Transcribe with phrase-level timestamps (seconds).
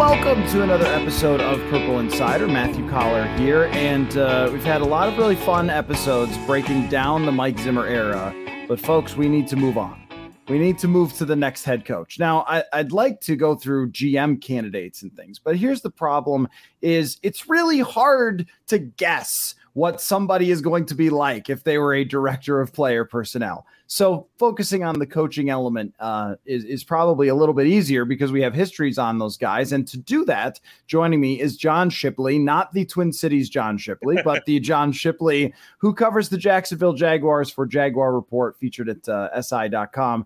[0.00, 2.48] welcome to another episode of Purple Insider.
[2.48, 7.26] Matthew Coller here, and uh, we've had a lot of really fun episodes breaking down
[7.26, 8.34] the Mike Zimmer era.
[8.66, 10.02] But, folks, we need to move on.
[10.48, 12.18] We need to move to the next head coach.
[12.18, 16.48] Now, I, I'd like to go through GM candidates and things, but here's the problem:
[16.80, 21.78] is it's really hard to guess what somebody is going to be like if they
[21.78, 23.66] were a director of player personnel.
[23.86, 28.30] So focusing on the coaching element uh, is, is probably a little bit easier because
[28.30, 29.72] we have histories on those guys.
[29.72, 34.18] And to do that, joining me is John Shipley, not the Twin Cities John Shipley,
[34.24, 39.42] but the John Shipley who covers the Jacksonville Jaguars for Jaguar Report featured at uh,
[39.42, 40.24] SI.com.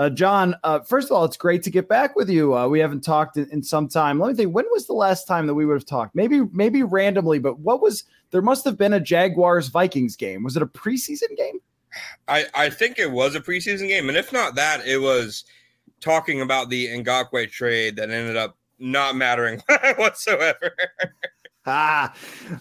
[0.00, 2.56] Uh, John, uh, first of all, it's great to get back with you.
[2.56, 4.18] Uh, we haven't talked in, in, some time.
[4.18, 4.54] Let me think.
[4.54, 6.14] When was the last time that we would have talked?
[6.14, 8.40] Maybe, maybe randomly, but what was there?
[8.40, 10.42] Must have been a Jaguars Vikings game.
[10.42, 11.58] Was it a preseason game?
[12.28, 15.44] I, I think it was a preseason game, and if not that, it was
[16.00, 19.60] talking about the Ngakoue trade that ended up not mattering
[19.98, 20.74] whatsoever.
[21.66, 22.14] ah,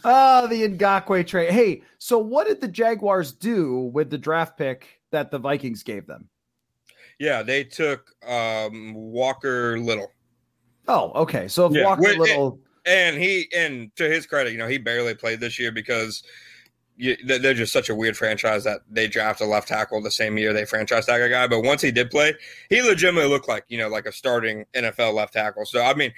[0.03, 1.51] ah, the Ngakoue trade.
[1.51, 6.05] Hey, so what did the Jaguars do with the draft pick that the Vikings gave
[6.05, 6.27] them?
[7.19, 10.11] Yeah, they took um, Walker Little.
[10.87, 11.47] Oh, okay.
[11.47, 11.83] So if yeah.
[11.83, 15.59] Walker Little, and, and he, and to his credit, you know, he barely played this
[15.59, 16.23] year because
[16.99, 20.37] you, they're just such a weird franchise that they draft a left tackle the same
[20.37, 21.47] year they franchise tag a guy.
[21.47, 22.33] But once he did play,
[22.69, 25.65] he legitimately looked like you know like a starting NFL left tackle.
[25.65, 26.13] So I mean,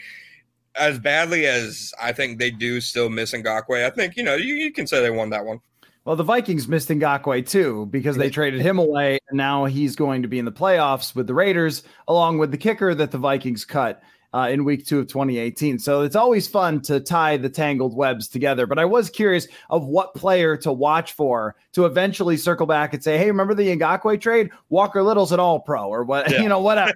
[0.75, 4.55] as badly as I think they do still miss Ngakoue, I think you know you,
[4.55, 5.59] you can say they won that one.
[6.03, 10.23] Well, the Vikings missed Ngakoue too because they traded him away, and now he's going
[10.23, 13.65] to be in the playoffs with the Raiders, along with the kicker that the Vikings
[13.65, 14.01] cut
[14.33, 15.79] uh, in week two of 2018.
[15.79, 18.65] So it's always fun to tie the tangled webs together.
[18.65, 23.03] But I was curious of what player to watch for to eventually circle back and
[23.03, 24.49] say, hey, remember the Ngakoue trade?
[24.69, 26.41] Walker Little's an all pro or what, yeah.
[26.41, 26.93] you know, whatever.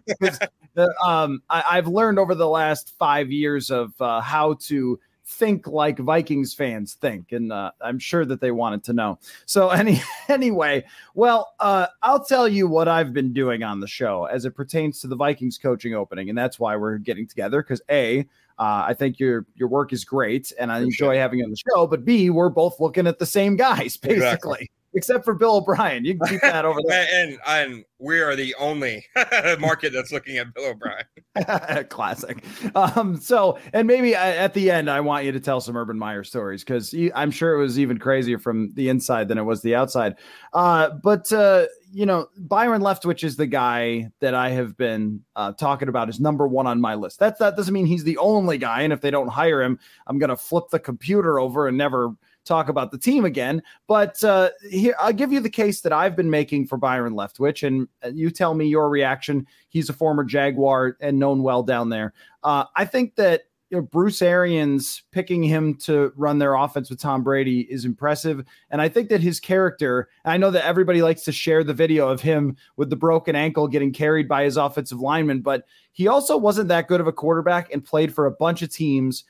[1.05, 5.97] um, I, have learned over the last five years of uh, how to think like
[5.97, 9.19] Vikings fans think, and uh, I'm sure that they wanted to know.
[9.45, 14.25] So any anyway, well, uh, I'll tell you what I've been doing on the show
[14.25, 17.81] as it pertains to the Vikings coaching opening, and that's why we're getting together because
[17.89, 18.19] a
[18.57, 21.61] uh, I think your your work is great, and I enjoy having you on the
[21.73, 21.87] show.
[21.87, 24.15] But B, we're both looking at the same guys, basically.
[24.15, 26.05] Exactly except for Bill O'Brien.
[26.05, 27.07] You can keep that over there.
[27.13, 29.05] and, and we are the only
[29.59, 31.87] market that's looking at Bill O'Brien.
[31.89, 32.43] Classic.
[32.75, 36.23] Um, so, and maybe at the end, I want you to tell some Urban Meyer
[36.23, 39.75] stories because I'm sure it was even crazier from the inside than it was the
[39.75, 40.15] outside.
[40.53, 45.53] Uh, but uh, you know, Byron Leftwich is the guy that I have been uh,
[45.53, 47.19] talking about as number one on my list.
[47.19, 50.19] That that doesn't mean he's the only guy, and if they don't hire him, I'm
[50.19, 52.13] going to flip the computer over and never
[52.45, 53.61] talk about the team again.
[53.87, 57.65] But uh, here, I'll give you the case that I've been making for Byron Leftwich,
[57.65, 59.47] and uh, you tell me your reaction.
[59.69, 62.13] He's a former Jaguar and known well down there.
[62.43, 66.99] Uh, I think that you know, Bruce Arians picking him to run their offense with
[66.99, 68.45] Tom Brady is impressive.
[68.69, 72.07] And I think that his character, I know that everybody likes to share the video
[72.07, 76.37] of him with the broken ankle getting carried by his offensive lineman, but he also
[76.37, 79.23] wasn't that good of a quarterback and played for a bunch of teams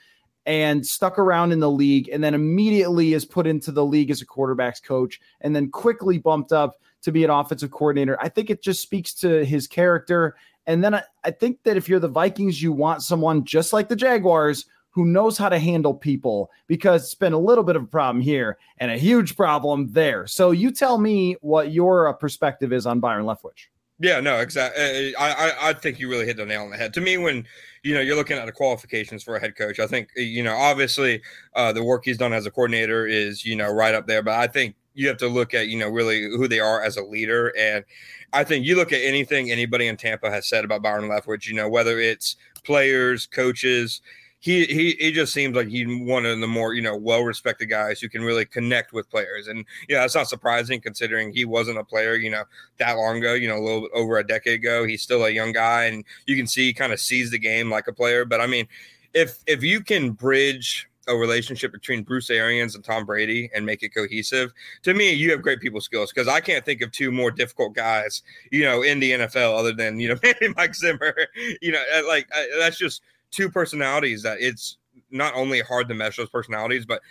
[0.45, 4.21] and stuck around in the league and then immediately is put into the league as
[4.21, 8.17] a quarterbacks coach and then quickly bumped up to be an offensive coordinator.
[8.21, 10.35] I think it just speaks to his character.
[10.67, 13.89] And then I, I think that if you're the Vikings, you want someone just like
[13.89, 17.83] the Jaguars who knows how to handle people because it's been a little bit of
[17.83, 20.25] a problem here and a huge problem there.
[20.25, 23.67] So you tell me what your uh, perspective is on Byron Leftwich.
[23.99, 25.15] Yeah, no, exactly.
[25.15, 26.93] I, I I think you really hit the nail on the head.
[26.95, 27.45] To me, when
[27.83, 30.53] you know you're looking at the qualifications for a head coach, I think you know
[30.55, 31.21] obviously
[31.55, 34.21] uh, the work he's done as a coordinator is you know right up there.
[34.21, 36.97] But I think you have to look at you know really who they are as
[36.97, 37.85] a leader, and
[38.33, 41.47] I think you look at anything anybody in Tampa has said about Byron Leftwich.
[41.47, 44.01] You know whether it's players, coaches,
[44.45, 47.65] he he he just seems like he's one of the more you know well respected
[47.65, 51.79] guys who can really connect with players, and yeah, that's not surprising considering he wasn't
[51.79, 52.43] a player you know
[52.77, 53.33] that long ago.
[53.33, 54.85] You know, a little bit over a decade ago.
[54.85, 57.71] He's still a young guy, and you can see he kind of sees the game
[57.71, 58.23] like a player.
[58.23, 58.67] But I mean,
[59.15, 63.81] if if you can bridge a relationship between Bruce Arians and Tom Brady and make
[63.81, 64.53] it cohesive,
[64.83, 67.73] to me, you have great people skills because I can't think of two more difficult
[67.73, 68.21] guys,
[68.51, 71.15] you know, in the NFL other than you know maybe Mike Zimmer.
[71.63, 73.01] You know, like that's just
[73.35, 74.77] two personalities that it's
[75.11, 77.01] not only hard to mesh those personalities, but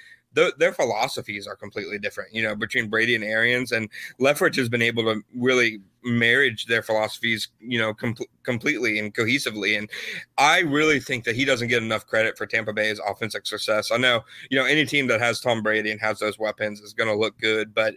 [0.59, 3.71] their philosophies are completely different, you know, between Brady and Arians.
[3.71, 3.88] And
[4.21, 9.79] Leftwich has been able to really marriage their philosophies, you know, com- completely and cohesively.
[9.79, 9.88] And
[10.37, 13.93] I really think that he doesn't get enough credit for Tampa Bay's offensive success.
[13.93, 16.94] I know, you know, any team that has Tom Brady and has those weapons is
[16.94, 17.73] going to look good.
[17.73, 17.94] But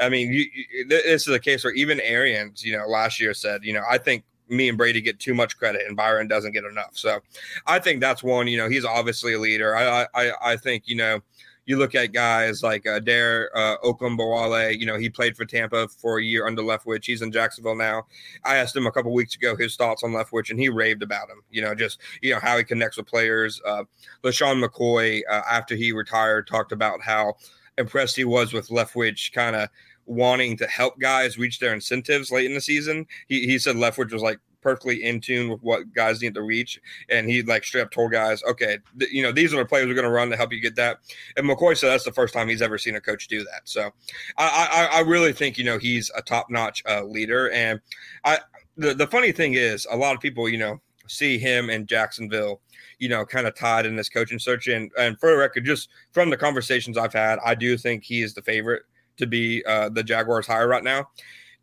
[0.00, 3.34] I mean, you, you, this is a case where even Arians, you know, last year
[3.34, 6.52] said, you know, I think me and Brady get too much credit and Byron doesn't
[6.52, 6.90] get enough.
[6.92, 7.20] So
[7.66, 9.76] I think that's one, you know, he's obviously a leader.
[9.76, 11.20] I I I think, you know,
[11.66, 15.86] you look at guys like uh, Dare uh, Ogunbowale, you know, he played for Tampa
[15.86, 17.04] for a year under Leftwich.
[17.04, 18.06] He's in Jacksonville now.
[18.44, 21.30] I asked him a couple weeks ago his thoughts on Leftwich, and he raved about
[21.30, 21.42] him.
[21.48, 23.60] You know, just you know how he connects with players.
[23.64, 23.84] Uh,
[24.24, 27.34] LeSean McCoy, uh, after he retired, talked about how
[27.78, 29.68] impressed he was with Leftwich, kind of
[30.10, 33.06] wanting to help guys reach their incentives late in the season.
[33.28, 36.80] He, he said Leftwich was like perfectly in tune with what guys need to reach.
[37.08, 39.86] And he like straight up told guys, okay, th- you know, these are the players
[39.86, 40.98] we're going to run to help you get that.
[41.36, 43.62] And McCoy said that's the first time he's ever seen a coach do that.
[43.64, 43.90] So
[44.36, 47.50] I, I, I really think, you know, he's a top notch uh, leader.
[47.52, 47.80] And
[48.24, 48.38] I,
[48.76, 52.60] the, the funny thing is a lot of people, you know, see him in Jacksonville,
[52.98, 54.66] you know, kind of tied in this coaching search.
[54.66, 58.22] And, and for the record, just from the conversations I've had, I do think he
[58.22, 58.82] is the favorite
[59.20, 61.08] to be uh, the Jaguars hire right now.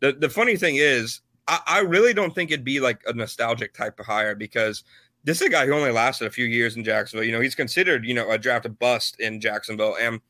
[0.00, 3.74] The, the funny thing is, I, I really don't think it'd be like a nostalgic
[3.74, 4.84] type of hire because
[5.24, 7.26] this is a guy who only lasted a few years in Jacksonville.
[7.26, 9.96] You know, he's considered, you know, a drafted bust in Jacksonville.
[10.00, 10.20] And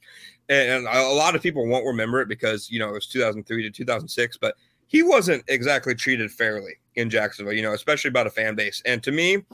[0.49, 3.71] and a lot of people won't remember it because, you know, it was 2003 to
[3.71, 4.55] 2006, but
[4.87, 8.83] he wasn't exactly treated fairly in Jacksonville, you know, especially about a fan base.
[8.87, 9.45] And to me,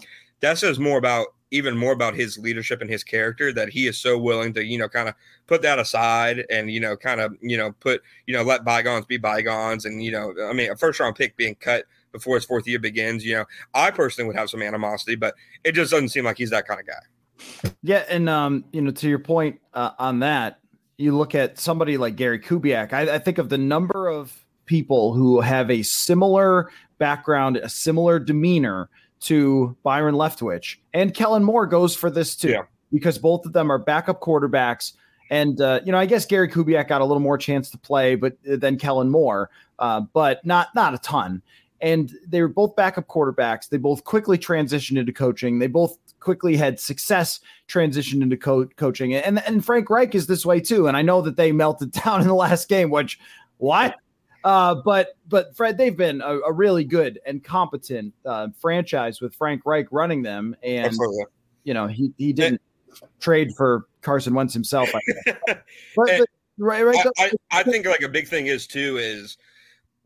[0.40, 3.96] that says more about even more about his leadership and his character that he is
[3.96, 5.14] so willing to you know kind of
[5.46, 9.06] put that aside and you know kind of you know put you know let bygones
[9.06, 12.44] be bygones and you know I mean a first round pick being cut before his
[12.44, 16.08] fourth year begins you know I personally would have some animosity but it just doesn't
[16.08, 17.72] seem like he's that kind of guy.
[17.82, 20.58] Yeah, and um you know to your point uh, on that
[20.98, 25.14] you look at somebody like Gary Kubiak I, I think of the number of people
[25.14, 28.88] who have a similar background a similar demeanor
[29.24, 30.76] to Byron Leftwich.
[30.92, 32.62] And Kellen Moore goes for this too, yeah.
[32.92, 34.92] because both of them are backup quarterbacks.
[35.30, 38.14] And, uh, you know, I guess Gary Kubiak got a little more chance to play,
[38.14, 41.42] but uh, than Kellen Moore, uh, but not not a ton.
[41.80, 43.68] And they were both backup quarterbacks.
[43.68, 45.58] They both quickly transitioned into coaching.
[45.58, 49.14] They both quickly had success transitioned into co- coaching.
[49.14, 50.86] And and Frank Reich is this way too.
[50.86, 53.18] And I know that they melted down in the last game, which
[53.56, 53.96] what
[54.44, 59.34] uh, but but Fred, they've been a, a really good and competent uh, franchise with
[59.34, 61.24] Frank Reich running them, and Absolutely.
[61.64, 62.60] you know he he didn't
[63.00, 64.90] and, trade for Carson Wentz himself.
[65.26, 65.64] but,
[65.96, 67.06] but, right, right.
[67.18, 69.38] I, I, I think like a big thing is too is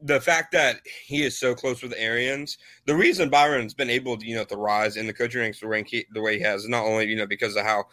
[0.00, 4.27] the fact that he is so close with Arians, the reason Byron's been able to,
[4.27, 6.69] you know, to rise in the coaching ranks the way he, the way he has,
[6.69, 7.85] not only, you know, because of how,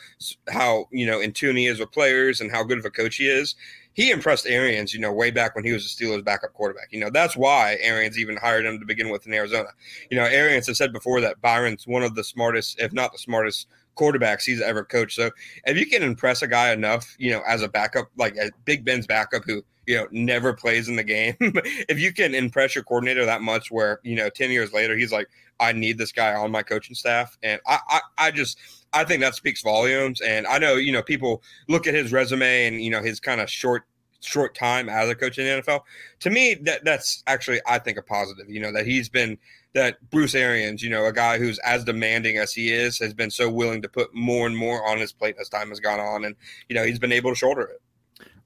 [0.49, 3.15] how, you know, in tune he is with players and how good of a coach
[3.15, 3.55] he is,
[3.93, 6.89] he impressed Arians, you know, way back when he was a Steelers backup quarterback.
[6.91, 9.69] You know, that's why Arians even hired him to begin with in Arizona.
[10.11, 13.17] You know, Arians has said before that Byron's one of the smartest, if not the
[13.17, 15.15] smartest quarterbacks he's ever coached.
[15.15, 15.31] So
[15.65, 18.35] if you can impress a guy enough, you know, as a backup, like
[18.65, 22.75] Big Ben's backup who, you know, never plays in the game, if you can impress
[22.75, 25.27] your coordinator that much where, you know, 10 years later, he's like,
[25.59, 27.37] I need this guy on my coaching staff.
[27.43, 28.59] And I, I, I just,
[28.93, 30.21] I think that speaks volumes.
[30.21, 33.41] And I know, you know, people look at his resume and, you know, his kind
[33.41, 33.83] of short,
[34.21, 35.81] short time as a coach in the NFL.
[36.21, 39.37] To me, that that's actually, I think, a positive, you know, that he's been,
[39.73, 43.29] that Bruce Arians, you know, a guy who's as demanding as he is, has been
[43.29, 46.25] so willing to put more and more on his plate as time has gone on.
[46.25, 46.35] And,
[46.69, 47.81] you know, he's been able to shoulder it.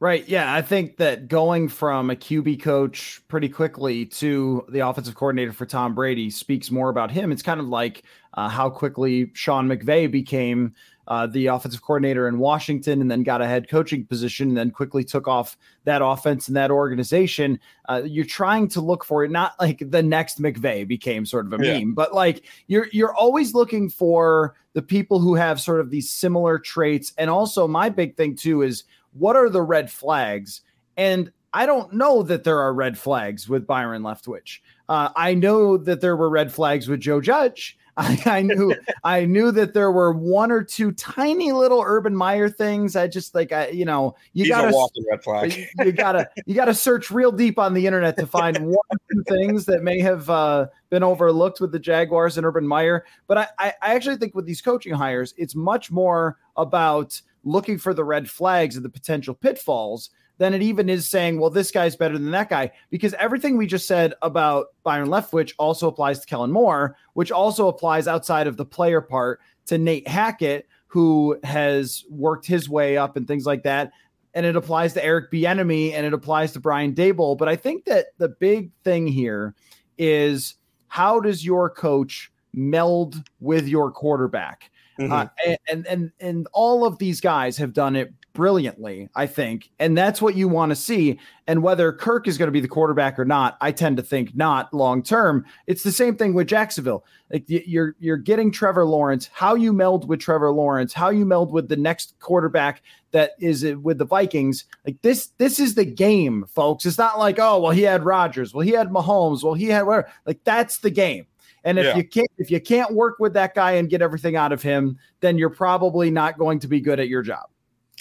[0.01, 0.27] Right.
[0.29, 0.53] Yeah.
[0.53, 5.65] I think that going from a QB coach pretty quickly to the offensive coordinator for
[5.65, 7.33] Tom Brady speaks more about him.
[7.33, 8.03] It's kind of like
[8.35, 10.73] uh, how quickly Sean McVay became
[11.09, 14.69] uh, the offensive coordinator in Washington and then got a head coaching position and then
[14.71, 17.59] quickly took off that offense and that organization.
[17.89, 21.59] Uh, you're trying to look for it, not like the next McVay became sort of
[21.59, 21.79] a yeah.
[21.79, 26.09] meme, but like you're you're always looking for the people who have sort of these
[26.11, 27.11] similar traits.
[27.17, 30.61] And also, my big thing too is what are the red flags?
[30.97, 34.59] And I don't know that there are red flags with Byron Leftwich.
[34.87, 37.77] Uh, I know that there were red flags with Joe Judge.
[37.99, 38.73] I, I, knew
[39.03, 42.95] I knew that there were one or two tiny little Urban Meyer things.
[42.95, 45.67] I just like I, you know, you He's gotta red flag.
[45.79, 49.23] you, gotta you gotta search real deep on the internet to find one or two
[49.27, 53.05] things that may have uh, been overlooked with the Jaguars and Urban Meyer.
[53.27, 57.93] But I, I actually think with these coaching hires, it's much more about looking for
[57.93, 61.95] the red flags and the potential pitfalls than it even is saying, well, this guy's
[61.95, 62.71] better than that guy.
[62.89, 67.67] Because everything we just said about Byron Leftwich also applies to Kellen Moore, which also
[67.67, 73.17] applies outside of the player part to Nate Hackett, who has worked his way up
[73.17, 73.91] and things like that.
[74.33, 77.37] And it applies to Eric Bieniemy and it applies to Brian Daboll.
[77.37, 79.55] But I think that the big thing here
[79.97, 80.55] is
[80.87, 84.71] how does your coach meld with your quarterback?
[84.99, 85.11] Mm-hmm.
[85.13, 89.69] Uh, and and and all of these guys have done it brilliantly, I think.
[89.79, 91.19] And that's what you want to see.
[91.47, 94.35] And whether Kirk is going to be the quarterback or not, I tend to think
[94.35, 95.45] not long term.
[95.67, 97.05] It's the same thing with Jacksonville.
[97.31, 101.51] Like you're you're getting Trevor Lawrence, how you meld with Trevor Lawrence, how you meld
[101.53, 104.65] with the next quarterback that is with the Vikings.
[104.85, 106.85] Like this this is the game, folks.
[106.85, 109.83] It's not like, oh, well he had Rodgers, well he had Mahomes, well he had
[109.83, 110.11] whatever.
[110.25, 111.25] Like that's the game.
[111.63, 111.97] And if yeah.
[111.97, 114.97] you can't if you can't work with that guy and get everything out of him,
[115.19, 117.47] then you're probably not going to be good at your job.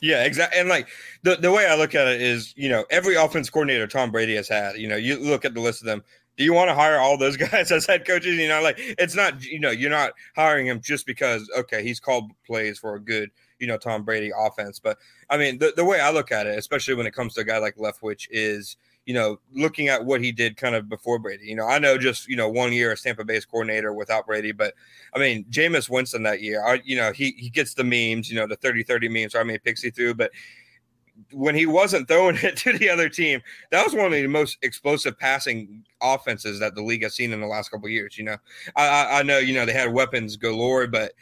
[0.00, 0.60] Yeah, exactly.
[0.60, 0.88] And like
[1.22, 4.36] the, the way I look at it is, you know, every offense coordinator Tom Brady
[4.36, 6.04] has had, you know, you look at the list of them.
[6.36, 8.36] Do you want to hire all those guys as head coaches?
[8.36, 11.98] You know, like it's not, you know, you're not hiring him just because, okay, he's
[11.98, 14.78] called plays for a good, you know, Tom Brady offense.
[14.78, 14.98] But
[15.28, 17.44] I mean, the, the way I look at it, especially when it comes to a
[17.44, 18.76] guy like Leftwich, is–
[19.08, 21.46] you know, looking at what he did kind of before Brady.
[21.46, 24.52] You know, I know just, you know, one year as Tampa Bay's coordinator without Brady,
[24.52, 24.74] but
[25.14, 28.36] I mean, Jameis Winston that year, I, you know, he, he gets the memes, you
[28.36, 30.30] know, the 30 30 memes, I mean, Pixie through, but
[31.32, 34.58] when he wasn't throwing it to the other team, that was one of the most
[34.60, 38.18] explosive passing offenses that the league has seen in the last couple years.
[38.18, 38.36] You know,
[38.76, 41.12] I, I know, you know, they had weapons galore, but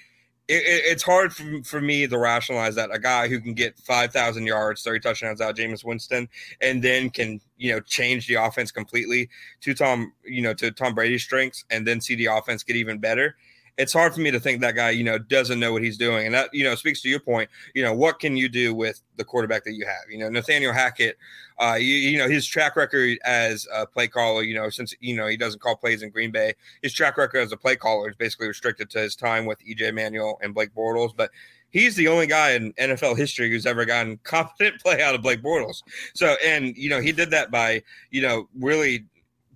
[0.48, 3.78] it, it, it's hard for, for me to rationalize that a guy who can get
[3.78, 6.28] 5,000 yards, 30 touchdowns out, Jameis Winston,
[6.60, 9.28] and then can, you know, change the offense completely
[9.62, 12.98] to Tom, you know, to Tom Brady's strengths and then see the offense get even
[12.98, 13.36] better
[13.78, 16.26] it's hard for me to think that guy, you know, doesn't know what he's doing.
[16.26, 17.50] And that, you know, speaks to your point.
[17.74, 20.10] You know, what can you do with the quarterback that you have?
[20.10, 21.18] You know, Nathaniel Hackett,
[21.58, 25.14] uh, you, you know, his track record as a play caller, you know, since, you
[25.14, 28.08] know, he doesn't call plays in Green Bay, his track record as a play caller
[28.08, 31.14] is basically restricted to his time with EJ Manuel and Blake Bortles.
[31.14, 31.30] But
[31.68, 35.42] he's the only guy in NFL history who's ever gotten competent play out of Blake
[35.42, 35.82] Bortles.
[36.14, 39.04] So, and, you know, he did that by, you know, really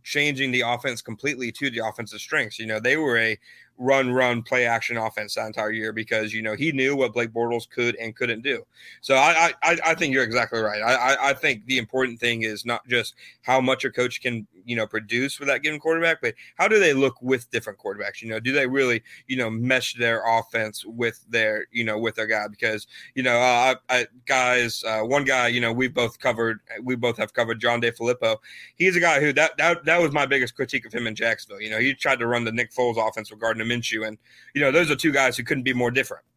[0.02, 2.58] changing the offense completely to the offensive strengths.
[2.58, 3.38] You know, they were a
[3.80, 7.30] run, run, play action offense that entire year because you know he knew what Blake
[7.30, 8.62] Bortles could and couldn't do.
[9.00, 10.82] So I I, I think you're exactly right.
[10.82, 14.76] I, I think the important thing is not just how much a coach can you
[14.76, 18.20] know produce with that given quarterback, but how do they look with different quarterbacks?
[18.20, 22.14] You know, do they really you know mesh their offense with their you know with
[22.16, 22.48] their guy?
[22.48, 26.96] Because you know, uh, I, guys, uh, one guy you know we both covered, we
[26.96, 28.36] both have covered John DeFilippo.
[28.76, 31.62] He's a guy who that that that was my biggest critique of him in Jacksonville.
[31.62, 34.18] You know, he tried to run the Nick Foles offense regarding Minshew, and
[34.54, 36.24] you know those are two guys who couldn't be more different.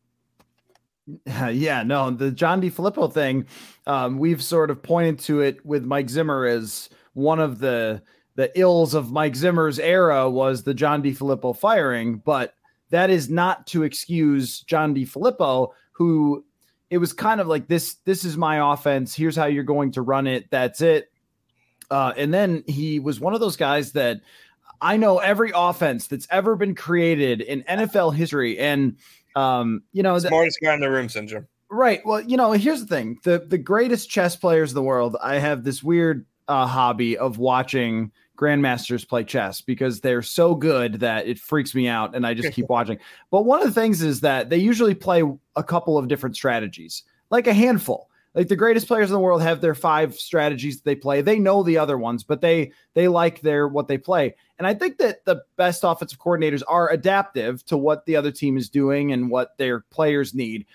[1.51, 3.45] Yeah, no, the John DeFilippo thing,
[3.85, 8.01] um, we've sort of pointed to it with Mike Zimmer as one of the
[8.35, 12.55] the ills of Mike Zimmer's era was the John DeFilippo firing, but
[12.89, 16.45] that is not to excuse John DeFilippo, who
[16.89, 17.95] it was kind of like this.
[18.05, 19.15] This is my offense.
[19.15, 20.49] Here's how you're going to run it.
[20.49, 21.11] That's it.
[21.91, 24.21] Uh, and then he was one of those guys that
[24.83, 28.97] I know every offense that's ever been created in NFL history, and
[29.35, 31.47] um, you know, smartest guy in the room syndrome.
[31.69, 32.05] Right.
[32.05, 35.15] Well, you know, here's the thing: the the greatest chess players in the world.
[35.23, 40.95] I have this weird uh, hobby of watching grandmasters play chess because they're so good
[40.95, 42.99] that it freaks me out, and I just keep watching.
[43.31, 45.23] But one of the things is that they usually play
[45.55, 49.41] a couple of different strategies, like a handful like the greatest players in the world
[49.41, 51.21] have their five strategies that they play.
[51.21, 54.35] They know the other ones, but they they like their what they play.
[54.57, 58.57] And I think that the best offensive coordinators are adaptive to what the other team
[58.57, 60.65] is doing and what their players need.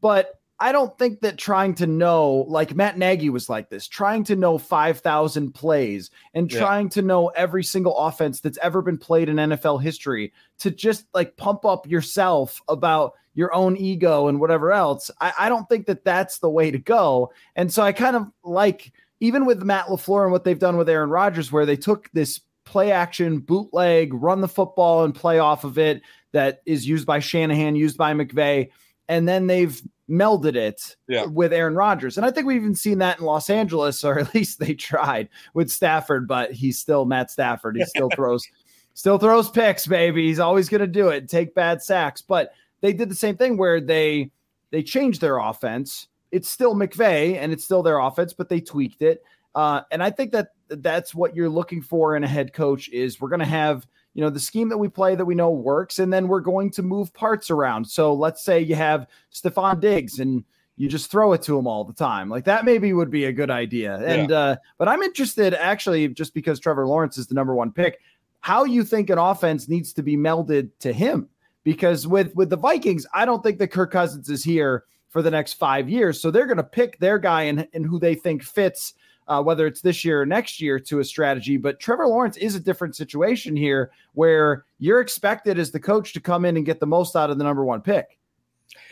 [0.00, 4.24] But I don't think that trying to know, like Matt Nagy was like this, trying
[4.24, 6.58] to know 5,000 plays and yeah.
[6.58, 11.06] trying to know every single offense that's ever been played in NFL history to just
[11.12, 15.10] like pump up yourself about your own ego and whatever else.
[15.20, 17.32] I, I don't think that that's the way to go.
[17.56, 20.88] And so I kind of like, even with Matt LaFleur and what they've done with
[20.88, 25.64] Aaron Rodgers, where they took this play action bootleg, run the football and play off
[25.64, 28.70] of it that is used by Shanahan, used by McVay.
[29.08, 31.26] And then they've melded it yeah.
[31.26, 32.16] with Aaron Rodgers.
[32.16, 35.28] And I think we've even seen that in Los Angeles, or at least they tried
[35.54, 37.76] with Stafford, but he's still Matt Stafford.
[37.76, 38.46] He still throws
[38.94, 40.28] Still throws picks, baby.
[40.28, 41.28] He's always going to do it.
[41.28, 42.52] Take bad sacks, but
[42.84, 44.30] they did the same thing where they
[44.70, 46.08] they changed their offense.
[46.30, 49.22] It's still McVay and it's still their offense, but they tweaked it.
[49.54, 53.22] Uh, and I think that that's what you're looking for in a head coach is
[53.22, 55.98] we're going to have you know the scheme that we play that we know works,
[55.98, 57.86] and then we're going to move parts around.
[57.86, 60.44] So let's say you have Stefon Diggs and
[60.76, 62.28] you just throw it to him all the time.
[62.28, 63.96] Like that maybe would be a good idea.
[64.04, 64.36] And yeah.
[64.36, 68.00] uh, but I'm interested actually just because Trevor Lawrence is the number one pick,
[68.40, 71.30] how you think an offense needs to be melded to him.
[71.64, 75.30] Because with with the Vikings, I don't think that Kirk Cousins is here for the
[75.30, 76.20] next five years.
[76.20, 78.94] So they're gonna pick their guy and, and who they think fits
[79.28, 81.56] uh, whether it's this year or next year to a strategy.
[81.56, 86.20] But Trevor Lawrence is a different situation here where you're expected as the coach to
[86.20, 88.18] come in and get the most out of the number one pick.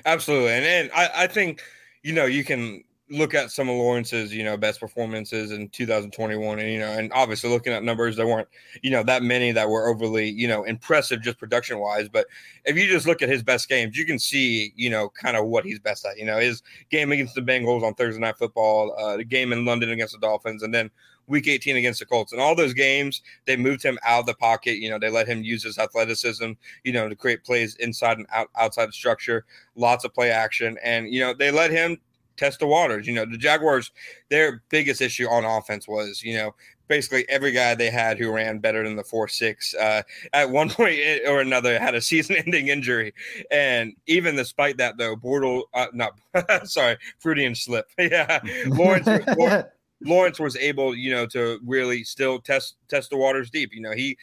[0.05, 0.53] Absolutely.
[0.53, 1.63] And, and I, I think,
[2.03, 6.59] you know, you can look at some of Lawrence's, you know, best performances in 2021,
[6.59, 8.49] and you know, and obviously looking at numbers, there weren't,
[8.83, 12.09] you know, that many that were overly, you know, impressive just production wise.
[12.09, 12.27] But
[12.65, 15.47] if you just look at his best games, you can see, you know, kind of
[15.47, 16.19] what he's best at.
[16.19, 19.65] You know, his game against the Bengals on Thursday Night Football, uh, the game in
[19.65, 20.91] London against the Dolphins, and then
[21.27, 22.33] Week 18 against the Colts.
[22.33, 24.79] And all those games, they moved him out of the pocket.
[24.79, 26.53] You know, they let him use his athleticism,
[26.85, 29.45] you know, to create plays inside and out, outside the structure,
[29.77, 30.79] lots of play action.
[30.83, 31.99] And, you know, they let him
[32.37, 33.07] test the waters.
[33.07, 33.91] You know, the Jaguars,
[34.31, 36.55] their biggest issue on offense was, you know,
[36.89, 40.69] basically every guy they had who ran better than the four six uh, at one
[40.79, 43.15] point or another had a season-ending injury,
[43.51, 46.13] and even despite that, though, Bortle, uh, not
[46.65, 49.69] sorry, Freudian slip, yeah, Lawrence, Lawrence
[50.05, 53.75] Lawrence was able, you know, to really still test test the waters deep.
[53.75, 54.17] You know, he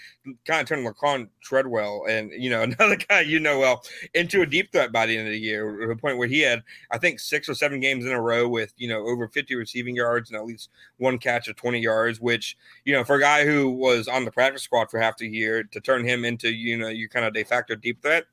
[0.45, 3.83] kind of turned Laquon Treadwell and you know another guy you know well
[4.13, 6.41] into a deep threat by the end of the year, to the point where he
[6.41, 9.55] had I think six or seven games in a row with you know over 50
[9.55, 13.21] receiving yards and at least one catch of 20 yards, which you know for a
[13.21, 16.51] guy who was on the practice squad for half the year to turn him into
[16.51, 18.25] you know your kind of de facto deep threat,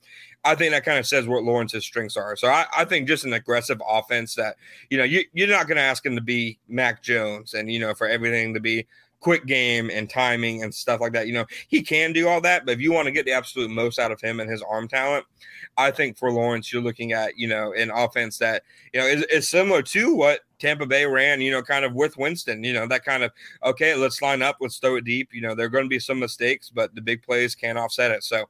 [0.46, 2.36] I think that kind of says what Lawrence's strengths are.
[2.36, 4.56] So I, I think just an aggressive offense that,
[4.90, 7.78] you know, you, you're not going to ask him to be Mac Jones and, you
[7.78, 8.86] know, for everything to be
[9.26, 11.26] quick game and timing and stuff like that.
[11.26, 13.68] You know, he can do all that, but if you want to get the absolute
[13.70, 15.26] most out of him and his arm talent,
[15.76, 18.62] I think for Lawrence, you're looking at, you know, an offense that,
[18.94, 22.16] you know, is, is similar to what Tampa Bay ran, you know, kind of with
[22.16, 23.32] Winston, you know, that kind of,
[23.64, 25.30] okay, let's line up, let's throw it deep.
[25.32, 28.12] You know, there are going to be some mistakes, but the big plays can't offset
[28.12, 28.22] it.
[28.22, 28.44] So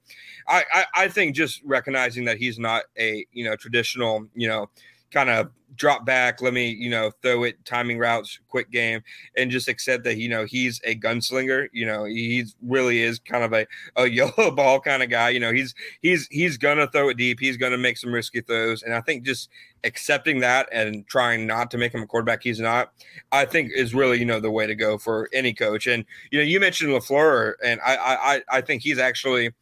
[0.47, 4.69] I, I, I think just recognizing that he's not a, you know, traditional, you know,
[5.11, 9.03] kind of drop back, let me, you know, throw it, timing routes, quick game,
[9.37, 11.69] and just accept that, you know, he's a gunslinger.
[11.73, 13.67] You know, he's really is kind of a,
[13.97, 15.31] a yellow ball kind of guy.
[15.31, 18.83] You know, he's he's he's gonna throw it deep, he's gonna make some risky throws.
[18.83, 19.51] And I think just
[19.85, 22.93] accepting that and trying not to make him a quarterback he's not,
[23.33, 25.87] I think is really, you know, the way to go for any coach.
[25.87, 29.53] And you know, you mentioned LaFleur, and I I I think he's actually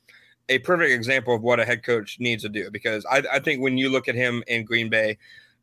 [0.48, 3.60] a perfect example of what a head coach needs to do because I, I think
[3.62, 5.18] when you look at him in Green Bay,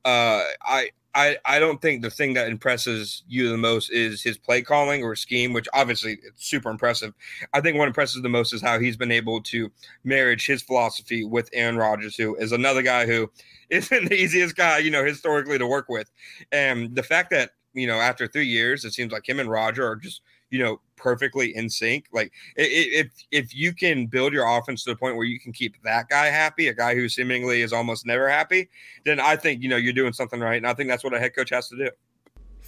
[0.05, 4.37] uh, I I, I don't think the thing that impresses you the most is his
[4.37, 7.13] play calling or scheme, which obviously it's super impressive.
[7.53, 9.69] I think what impresses the most is how he's been able to
[10.03, 13.29] marriage his philosophy with Aaron Rodgers, who is another guy who
[13.69, 16.09] isn't the easiest guy, you know, historically to work with.
[16.51, 19.85] And the fact that, you know, after three years, it seems like him and Roger
[19.87, 22.05] are just you know, perfectly in sync.
[22.13, 25.81] Like if if you can build your offense to the point where you can keep
[25.83, 28.69] that guy happy, a guy who seemingly is almost never happy,
[29.03, 30.57] then I think you know you're doing something right.
[30.57, 31.89] And I think that's what a head coach has to do.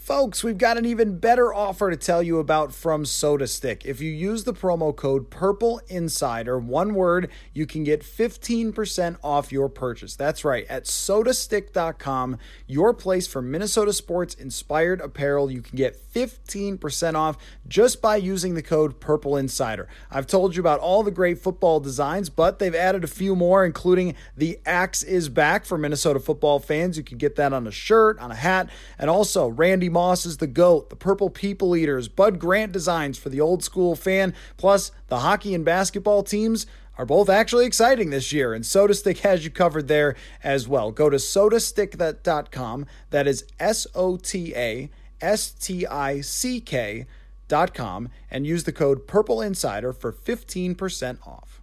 [0.03, 3.85] Folks, we've got an even better offer to tell you about from SotaStick.
[3.85, 9.53] If you use the promo code Purple Insider, one word, you can get 15% off
[9.53, 10.17] your purchase.
[10.17, 12.37] That's right, at sotastick.com,
[12.67, 15.49] your place for Minnesota sports inspired apparel.
[15.49, 19.87] You can get 15% off just by using the code Purple Insider.
[20.11, 23.63] I've told you about all the great football designs, but they've added a few more,
[23.63, 26.97] including the Axe is Back for Minnesota football fans.
[26.97, 30.37] You can get that on a shirt, on a hat, and also Randy Moss is
[30.37, 34.91] the GOAT, the Purple People Eaters, Bud Grant designs for the old school fan, plus
[35.07, 36.65] the hockey and basketball teams
[36.97, 40.91] are both actually exciting this year, and SotaStick has you covered there as well.
[40.91, 42.85] Go to sotastick.com.
[43.11, 44.89] That is S O T A
[45.21, 51.62] S T I C K.com and use the code Purple Insider for 15% off.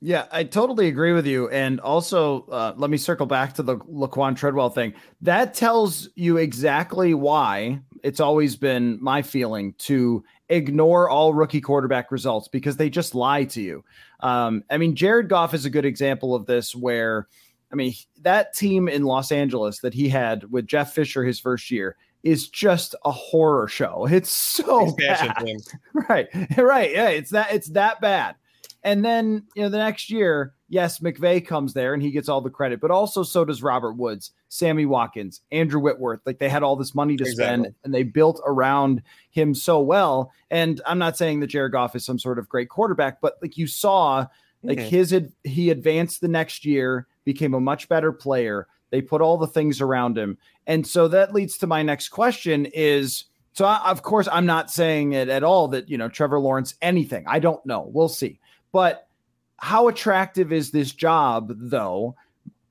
[0.00, 1.48] Yeah, I totally agree with you.
[1.48, 4.92] And also, uh, let me circle back to the Laquon Treadwell thing.
[5.22, 12.12] That tells you exactly why it's always been my feeling to ignore all rookie quarterback
[12.12, 13.84] results because they just lie to you.
[14.20, 17.26] Um, I mean, Jared Goff is a good example of this where,
[17.72, 21.70] I mean, that team in Los Angeles that he had with Jeff Fisher his first
[21.70, 24.06] year is just a horror show.
[24.10, 25.34] It's so bad.
[26.08, 26.28] Right.
[26.56, 26.92] Right.
[26.92, 27.08] Yeah.
[27.08, 28.36] It's that it's that bad.
[28.82, 32.40] And then, you know, the next year, yes, McVay comes there and he gets all
[32.40, 36.20] the credit, but also so does Robert Woods, Sammy Watkins, Andrew Whitworth.
[36.24, 37.44] Like they had all this money to exactly.
[37.44, 40.32] spend and they built around him so well.
[40.50, 43.56] And I'm not saying that Jared Goff is some sort of great quarterback, but like
[43.56, 44.26] you saw,
[44.62, 44.88] like mm-hmm.
[44.88, 48.66] his he advanced the next year, became a much better player.
[48.90, 50.38] They put all the things around him.
[50.66, 54.70] And so that leads to my next question is so I, of course I'm not
[54.70, 57.24] saying it at all that, you know, Trevor Lawrence anything.
[57.26, 57.90] I don't know.
[57.92, 58.38] We'll see.
[58.76, 59.08] But
[59.56, 62.14] how attractive is this job, though,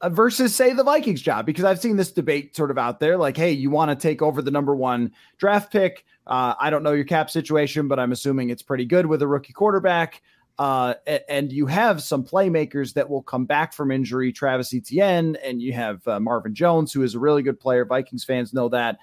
[0.02, 1.48] uh, versus, say, the Vikings job?
[1.48, 4.22] Because I've seen this debate sort of out there like, hey, you want to take
[4.22, 6.06] over the number one draft pick.
[6.28, 9.28] Uh, I don't know your cap situation, but I'm assuming it's pretty good with a
[9.28, 10.22] rookie quarterback.
[10.60, 10.94] Uh,
[11.28, 15.74] and you have some playmakers that will come back from injury, Travis Etienne, and you
[15.74, 17.84] have uh, Marvin Jones, who is a really good player.
[17.84, 19.00] Vikings fans know that.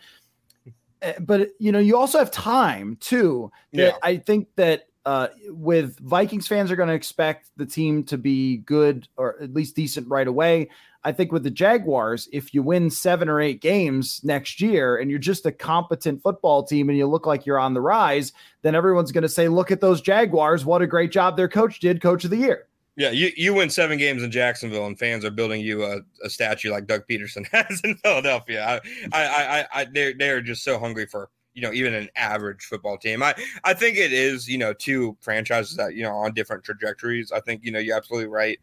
[1.02, 3.50] Uh, but you know, you also have time too.
[3.72, 3.96] That yeah.
[4.04, 8.58] I think that uh, with Vikings fans are going to expect the team to be
[8.58, 10.68] good or at least decent right away.
[11.04, 15.10] I think with the Jaguars, if you win seven or eight games next year and
[15.10, 18.76] you're just a competent football team and you look like you're on the rise, then
[18.76, 20.64] everyone's going to say, look at those Jaguars.
[20.64, 22.68] What a great job their coach did, coach of the year.
[22.94, 26.28] Yeah, you, you win seven games in Jacksonville, and fans are building you a, a
[26.28, 28.64] statue like Doug Pederson has in Philadelphia.
[28.64, 28.80] I,
[29.12, 32.98] I, I, I, they're, they're just so hungry for you know even an average football
[32.98, 33.22] team.
[33.22, 33.34] I
[33.64, 37.32] I think it is you know two franchises that you know on different trajectories.
[37.32, 38.58] I think you know you're absolutely right.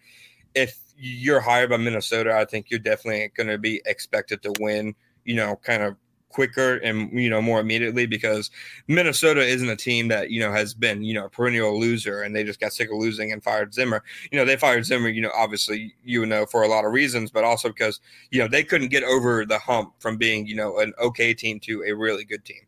[0.55, 4.95] If you're hired by Minnesota, I think you're definitely going to be expected to win.
[5.25, 5.95] You know, kind of
[6.29, 8.49] quicker and you know more immediately because
[8.87, 12.35] Minnesota isn't a team that you know has been you know a perennial loser and
[12.35, 14.03] they just got sick of losing and fired Zimmer.
[14.31, 15.09] You know they fired Zimmer.
[15.09, 17.99] You know obviously you know for a lot of reasons, but also because
[18.31, 21.59] you know they couldn't get over the hump from being you know an okay team
[21.61, 22.61] to a really good team,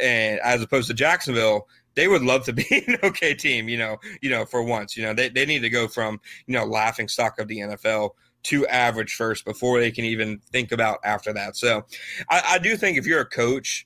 [0.00, 1.66] and as opposed to Jacksonville
[1.98, 5.02] they would love to be an okay team, you know, you know, for once, you
[5.02, 8.10] know, they, they need to go from, you know, laughing stock of the NFL
[8.44, 11.56] to average first before they can even think about after that.
[11.56, 11.84] So
[12.30, 13.84] I, I do think if you're a coach,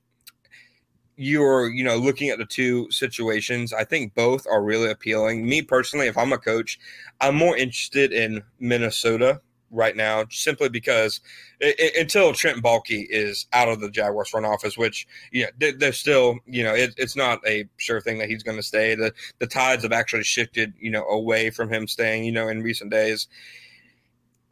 [1.17, 5.61] you're you know looking at the two situations i think both are really appealing me
[5.61, 6.81] personally if i'm a coach
[7.21, 9.39] i'm more interested in minnesota
[9.73, 11.21] right now simply because
[11.61, 15.73] it, it, until trent baalke is out of the jaguars front office which yeah, they,
[15.73, 18.95] they're still you know it, it's not a sure thing that he's going to stay
[18.95, 22.63] the the tides have actually shifted you know away from him staying you know in
[22.63, 23.29] recent days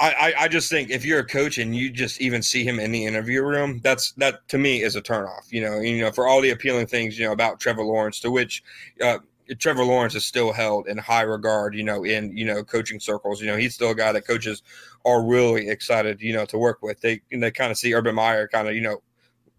[0.02, 2.90] I, I just think if you're a coach and you just even see him in
[2.90, 5.50] the interview room, that's that to me is a turnoff.
[5.50, 8.30] You know, you know, for all the appealing things, you know, about Trevor Lawrence, to
[8.30, 8.62] which
[9.04, 9.18] uh,
[9.58, 13.40] Trevor Lawrence is still held in high regard, you know, in you know coaching circles.
[13.40, 14.62] You know, he's still a guy that coaches
[15.04, 17.00] are really excited, you know, to work with.
[17.00, 19.02] They they kind of see Urban Meyer kind of you know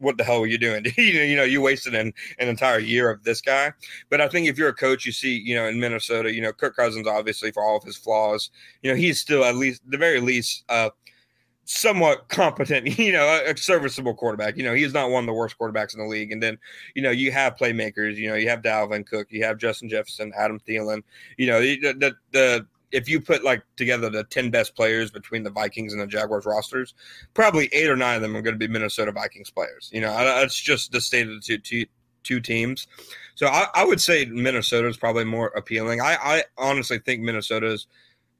[0.01, 0.85] what the hell are you doing?
[0.97, 3.71] you know, you wasted an, an entire year of this guy.
[4.09, 6.51] But I think if you're a coach, you see, you know, in Minnesota, you know,
[6.51, 8.49] Kirk Cousins, obviously for all of his flaws,
[8.81, 10.89] you know, he's still at least, the very least, uh,
[11.71, 14.57] somewhat competent, you know, a, serviceable quarterback.
[14.57, 16.31] You know, he's not one of the worst quarterbacks in the league.
[16.31, 16.57] And then,
[16.95, 18.17] you know, you have playmakers.
[18.17, 21.03] You know, you have Dalvin Cook, you have Justin Jefferson, Adam Thielen.
[21.37, 25.43] You know, the the, the if you put like together the 10 best players between
[25.43, 26.93] the Vikings and the Jaguars rosters,
[27.33, 29.89] probably eight or nine of them are going to be Minnesota Vikings players.
[29.93, 31.85] You know, that's just the state of the two, two,
[32.23, 32.87] two teams.
[33.35, 36.01] So I, I, would say Minnesota is probably more appealing.
[36.01, 37.87] I, I, honestly think Minnesota is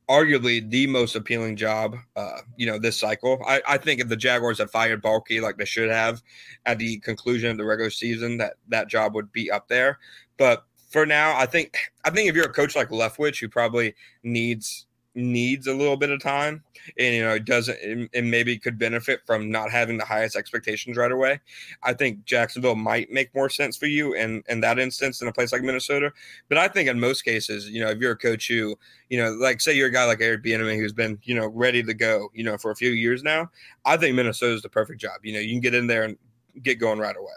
[0.10, 3.42] arguably the most appealing job, uh, you know, this cycle.
[3.48, 6.22] I, I think if the Jaguars had fired Baalke like they should have
[6.66, 10.00] at the conclusion of the regular season, that that job would be up there.
[10.38, 13.96] But for now, I think I think if you're a coach like Leftwich, who probably
[14.24, 16.64] needs needs a little bit of time
[16.98, 20.96] and you know it doesn't and maybe could benefit from not having the highest expectations
[20.96, 21.40] right away.
[21.84, 25.34] I think jacksonville might make more sense for you in in that instance in a
[25.34, 26.14] place like minnesota.
[26.48, 28.78] But i think in most cases you know if you're a coach who
[29.10, 31.84] you know like say you're a guy like eric Bieniemy who's been you know ready
[31.84, 33.50] to go you know for a few years now
[33.86, 35.20] i think minnesota is the perfect job.
[35.24, 36.18] You know you can get in there and
[36.64, 37.34] get going right away.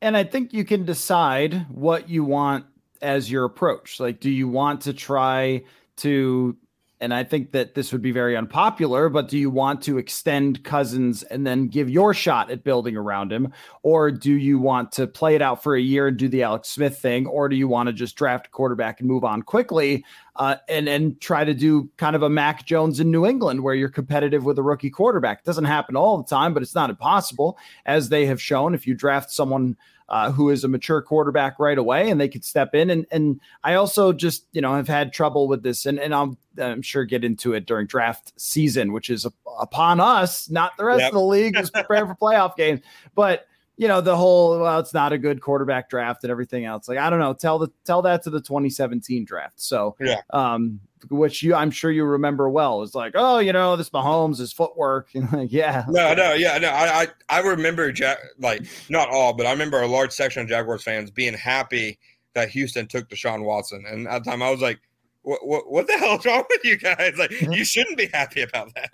[0.00, 2.64] And i think you can decide what you want
[3.02, 4.00] as your approach.
[4.00, 5.62] Like do you want to try
[5.96, 6.56] to
[7.00, 10.62] and I think that this would be very unpopular, but do you want to extend
[10.64, 13.52] Cousins and then give your shot at building around him?
[13.82, 16.68] Or do you want to play it out for a year and do the Alex
[16.68, 17.26] Smith thing?
[17.26, 20.04] Or do you want to just draft a quarterback and move on quickly
[20.36, 23.74] uh, and, and try to do kind of a Mac Jones in New England where
[23.74, 25.40] you're competitive with a rookie quarterback?
[25.40, 28.74] It doesn't happen all the time, but it's not impossible, as they have shown.
[28.74, 29.76] If you draft someone
[30.08, 32.90] uh, who is a mature quarterback right away and they could step in.
[32.90, 36.36] And and I also just you know have had trouble with this, and and I'll
[36.60, 39.26] I'm sure get into it during draft season, which is
[39.58, 41.08] upon us, not the rest yep.
[41.10, 42.80] of the league, is preparing for playoff games,
[43.14, 46.88] but you know the whole well it's not a good quarterback draft and everything else.
[46.88, 47.34] Like i don't know.
[47.34, 49.60] Tell the tell that to the 2017 draft.
[49.60, 50.20] So yeah.
[50.30, 52.82] um which you i'm sure you remember well.
[52.82, 55.08] It's like oh you know this mahomes his footwork.
[55.14, 55.84] And like yeah.
[55.88, 59.80] No no yeah no i i, I remember Jack, like not all but i remember
[59.82, 61.98] a large section of jaguars fans being happy
[62.34, 63.84] that houston took deshaun watson.
[63.88, 64.80] And at the time i was like
[65.24, 67.14] what, what, what the hell is wrong with you guys?
[67.18, 68.90] Like, you shouldn't be happy about that.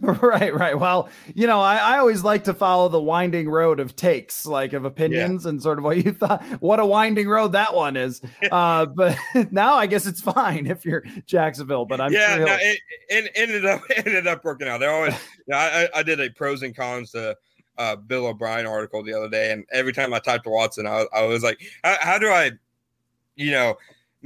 [0.00, 0.78] right, right.
[0.78, 4.72] Well, you know, I, I always like to follow the winding road of takes, like
[4.72, 5.50] of opinions yeah.
[5.50, 6.42] and sort of what you thought.
[6.60, 8.22] What a winding road that one is.
[8.50, 9.18] uh, but
[9.50, 11.84] now I guess it's fine if you're Jacksonville.
[11.84, 14.80] But I'm yeah, sure no, it, it, ended up it ended up working out.
[14.80, 15.14] They're always.
[15.46, 17.36] You know, I, I did a pros and cons to
[17.76, 21.24] uh, Bill O'Brien article the other day, and every time I typed Watson, I, I
[21.26, 22.52] was like, how, how do I,
[23.36, 23.76] you know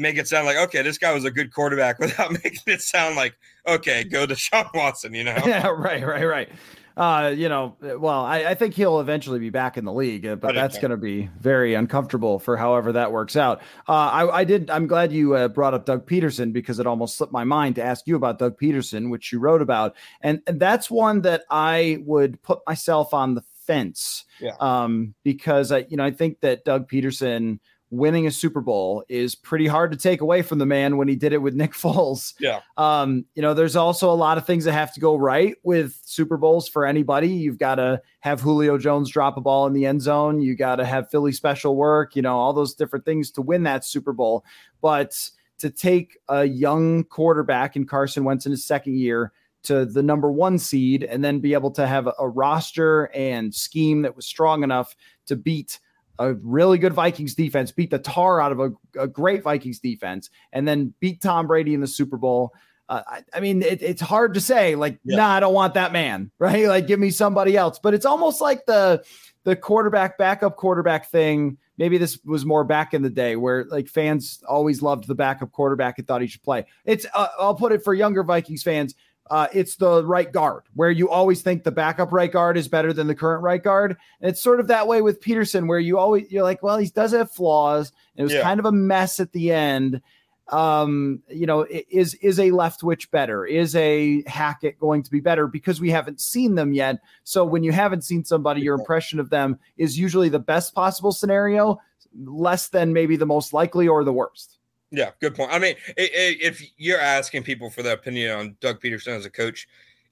[0.00, 3.16] make it sound like okay, this guy was a good quarterback without making it sound
[3.16, 3.34] like
[3.66, 5.14] okay, go to Sean Watson.
[5.14, 5.36] You know?
[5.46, 6.48] Yeah, right, right, right.
[6.96, 10.36] Uh, you know, well, I, I, think he'll eventually be back in the league, uh,
[10.36, 13.62] but that's going to be very uncomfortable for however that works out.
[13.88, 14.68] Uh, I, I did.
[14.70, 17.82] I'm glad you uh, brought up Doug Pederson because it almost slipped my mind to
[17.82, 22.02] ask you about Doug Pederson, which you wrote about, and, and that's one that I
[22.04, 24.24] would put myself on the fence.
[24.40, 24.56] Yeah.
[24.60, 27.60] Um, because I, you know, I think that Doug Pederson
[27.90, 31.16] winning a Super Bowl is pretty hard to take away from the man when he
[31.16, 32.34] did it with Nick Foles.
[32.38, 32.60] Yeah.
[32.76, 36.00] Um, you know, there's also a lot of things that have to go right with
[36.04, 37.28] Super Bowls for anybody.
[37.28, 40.40] You've got to have Julio Jones drop a ball in the end zone.
[40.40, 43.64] You got to have Philly special work, you know, all those different things to win
[43.64, 44.44] that Super Bowl.
[44.80, 45.18] But
[45.58, 50.32] to take a young quarterback in Carson Wentz in his second year to the number
[50.32, 54.26] one seed and then be able to have a, a roster and scheme that was
[54.26, 54.94] strong enough
[55.26, 55.80] to beat–
[56.20, 60.28] a really good Vikings defense, beat the tar out of a, a great Vikings defense,
[60.52, 62.52] and then beat Tom Brady in the Super Bowl.
[62.90, 65.16] Uh, I, I, mean, it, it's hard to say, like, yeah.
[65.16, 66.66] nah, I don't want that man, right?
[66.66, 67.80] Like, give me somebody else.
[67.82, 69.02] But it's almost like the
[69.44, 71.56] the quarterback, backup quarterback thing.
[71.78, 75.50] Maybe this was more back in the day where like fans always loved the backup
[75.50, 76.66] quarterback and thought he should play.
[76.84, 78.94] It's uh, I'll put it for younger Vikings fans
[79.30, 82.92] uh, it's the right guard, where you always think the backup right guard is better
[82.92, 83.96] than the current right guard.
[84.20, 86.88] And it's sort of that way with Pederson, where you always you're like, well, he
[86.88, 87.92] does have flaws.
[88.16, 88.42] It was yeah.
[88.42, 90.02] kind of a mess at the end.
[90.48, 93.46] Um, you know, is is a Leftwich better?
[93.46, 95.46] Is a Hackett going to be better?
[95.46, 96.98] Because we haven't seen them yet.
[97.22, 101.12] So when you haven't seen somebody, your impression of them is usually the best possible
[101.12, 101.80] scenario,
[102.24, 104.58] less than maybe the most likely or the worst.
[104.92, 105.52] Yeah, good point.
[105.52, 109.68] I mean, if you're asking people for their opinion on Doug Pederson as a coach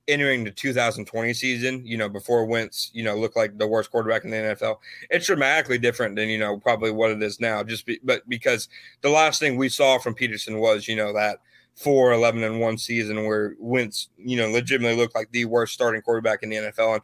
[0.07, 4.25] entering the 2020 season, you know, before Wentz, you know, looked like the worst quarterback
[4.25, 4.79] in the NFL,
[5.11, 7.62] it's dramatically different than, you know, probably what it is now.
[7.62, 8.69] Just be, but because
[9.03, 11.41] the last thing we saw from Pederson was, you know, that
[11.75, 16.03] 4 11 and 1 season where Wentz, you know, legitimately looked like the worst starting
[16.03, 16.95] quarterback in the NFL.
[16.95, 17.03] And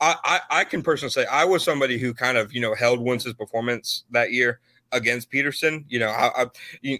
[0.00, 3.00] I, I, I can personally say I was somebody who kind of, you know, held
[3.00, 4.60] Wentz's performance that year
[4.92, 5.84] against Pederson.
[5.88, 6.46] You know, I, I
[6.82, 6.98] you,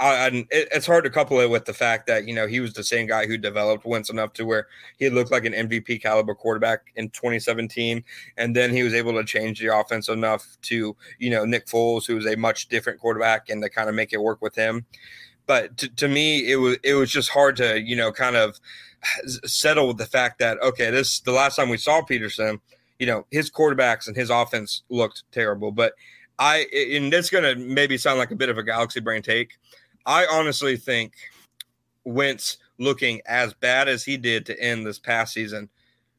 [0.00, 2.82] I, it's hard to couple it with the fact that you know he was the
[2.82, 4.66] same guy who developed Wentz enough to where
[4.98, 8.02] he looked like an MVP caliber quarterback in 2017,
[8.38, 12.06] and then he was able to change the offense enough to you know Nick Foles,
[12.06, 14.86] who was a much different quarterback, and to kind of make it work with him.
[15.46, 18.58] But to, to me, it was it was just hard to you know kind of
[19.26, 22.60] settle with the fact that okay, this the last time we saw Pederson,
[22.98, 25.92] you know his quarterbacks and his offense looked terrible, but
[26.38, 26.60] I
[26.94, 29.58] and it's to maybe sound like a bit of a galaxy brain take
[30.06, 31.14] I honestly think
[32.04, 35.68] Wentz looking as bad as he did to end this past season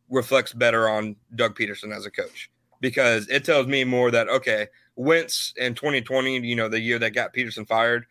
[0.10, 2.50] reflects better on Doug Pederson as a coach.
[2.80, 7.12] Because it tells me more that okay, Wentz in 2020, you know, the year that
[7.12, 8.06] got Pederson fired,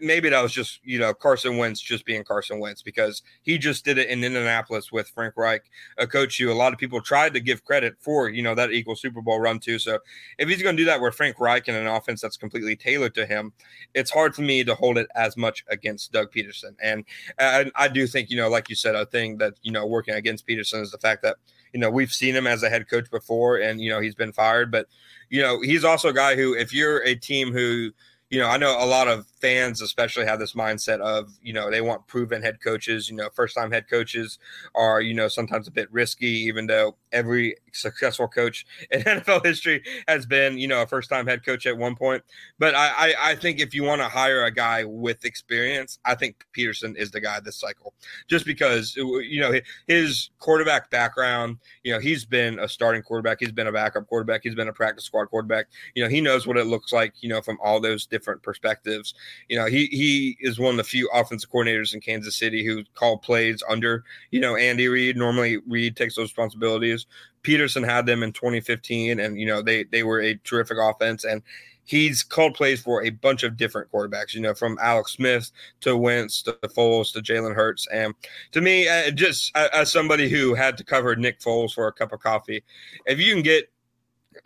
[0.00, 3.84] maybe that was just you know Carson Wentz just being Carson Wentz because he just
[3.84, 5.64] did it in Indianapolis with Frank Reich,
[5.98, 8.72] a coach who a lot of people tried to give credit for you know that
[8.72, 9.78] equal Super Bowl run too.
[9.78, 9.98] So
[10.38, 13.14] if he's going to do that with Frank Reich in an offense that's completely tailored
[13.14, 13.52] to him,
[13.94, 16.74] it's hard for me to hold it as much against Doug Pederson.
[16.82, 17.04] And
[17.38, 20.14] I, I do think you know, like you said, a thing that you know working
[20.14, 21.36] against Pederson is the fact that
[21.72, 24.32] you know we've seen him as a head coach before, and you know he's been
[24.32, 24.86] fired, but
[25.28, 27.90] you know he's also a guy who if you're a team who
[28.30, 31.70] you know, I know a lot of fans, especially, have this mindset of, you know,
[31.70, 33.08] they want proven head coaches.
[33.08, 34.38] You know, first time head coaches
[34.74, 39.82] are, you know, sometimes a bit risky, even though every successful coach in NFL history
[40.08, 42.24] has been, you know, a first time head coach at one point.
[42.58, 46.16] But I, I, I think if you want to hire a guy with experience, I
[46.16, 47.94] think pederson is the guy this cycle,
[48.26, 49.52] just because, uh, you know,
[49.86, 54.40] his quarterback background, you know, he's been a starting quarterback, he's been a backup quarterback,
[54.42, 55.66] he's been a practice squad quarterback.
[55.94, 59.14] You know, he knows what it looks like, you know, from all those different perspectives.
[59.48, 62.84] You know, he he is one of the few offensive coordinators in Kansas City who
[62.94, 65.16] call plays under, you know, Andy Reid.
[65.16, 67.06] Normally Reid takes those responsibilities.
[67.42, 71.42] Pederson had them in 2015 and you know, they they were a terrific offense and
[71.86, 75.96] he's called plays for a bunch of different quarterbacks, you know, from Alex Smith to
[75.96, 77.86] Wentz to Foles to Jalen Hurts.
[77.92, 78.14] And
[78.52, 81.92] to me, uh, just uh, as somebody who had to cover Nick Foles for a
[81.92, 82.62] cup of coffee,
[83.06, 83.70] if you can get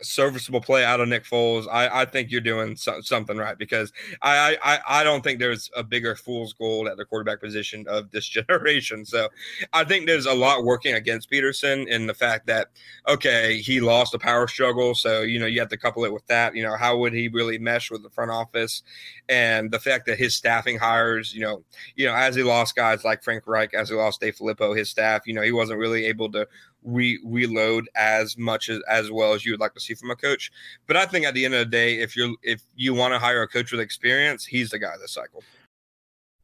[0.01, 3.91] serviceable play out of Nick Foles, I, I think you're doing so, something right because
[4.21, 8.11] I, I I don't think there's a bigger fool's gold at the quarterback position of
[8.11, 9.05] this generation.
[9.05, 9.29] So
[9.73, 12.69] I think there's a lot working against Pederson in the fact that
[13.07, 16.25] okay, he lost a power struggle, so you know you have to couple it with
[16.27, 16.55] that.
[16.55, 18.83] You know how would he really mesh with the front office,
[19.29, 21.63] and the fact that his staffing hires, you know,
[21.95, 25.25] you know as he lost guys like Frank Reich, as he lost DeFilippo, his staff,
[25.25, 26.47] you know, he wasn't really able to
[26.83, 30.15] re- reload as much as, as well as you would like to see from a
[30.15, 30.51] coach.
[30.87, 33.19] But I think at the end of the day, if you're if you want to
[33.19, 35.43] hire a coach with experience, he's the guy this cycle.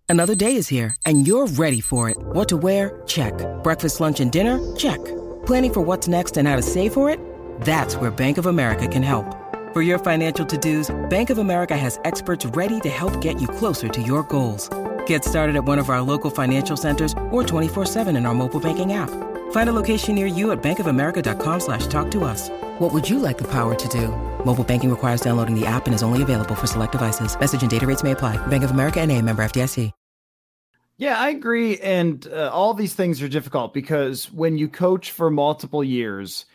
[0.09, 2.17] Another day is here, and you're ready for it.
[2.17, 3.01] What to wear?
[3.07, 3.33] Check.
[3.61, 4.75] Breakfast, lunch, and dinner?
[4.77, 5.03] Check.
[5.45, 7.19] Planning for what's next and how to save for it?
[7.61, 9.25] That's where Bank of America can help.
[9.73, 13.89] For your financial to-dos, Bank of America has experts ready to help get you closer
[13.89, 14.69] to your goals.
[15.07, 18.93] Get started at one of our local financial centers or 24-7 in our mobile banking
[18.93, 19.09] app.
[19.51, 22.49] Find a location near you at bankofamerica.com slash talk to us.
[22.79, 24.07] What would you like the power to do?
[24.45, 27.37] Mobile banking requires downloading the app and is only available for select devices.
[27.37, 28.37] Message and data rates may apply.
[28.47, 29.91] Bank of America and a member FDIC.
[30.99, 31.77] Yeah, I agree.
[31.77, 36.45] And uh, all these things are difficult because when you coach for multiple years,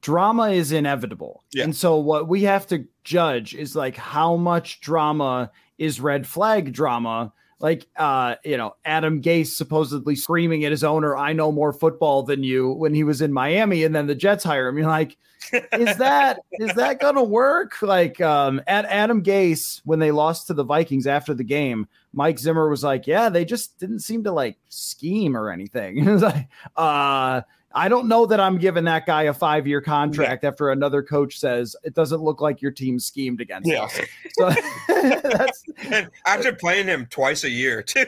[0.00, 1.44] drama is inevitable.
[1.52, 1.64] Yeah.
[1.64, 6.72] And so what we have to judge is like how much drama is red flag
[6.72, 11.72] drama like uh, you know, Adam Gase supposedly screaming at his owner, "I know more
[11.72, 14.76] football than you" when he was in Miami, and then the Jets hire him.
[14.76, 15.16] You're like,
[15.52, 17.80] is that is that gonna work?
[17.80, 22.40] Like, um, at Adam Gase when they lost to the Vikings after the game, Mike
[22.40, 26.22] Zimmer was like, "Yeah, they just didn't seem to like scheme or anything." it was
[26.22, 27.42] like, uh,
[27.74, 30.50] I don't know that I'm giving that guy a five year contract yeah.
[30.50, 33.84] after another coach says it doesn't look like your team schemed against yeah.
[33.84, 34.00] us.
[34.38, 34.50] So
[34.88, 38.04] that's and after playing him twice a year, too.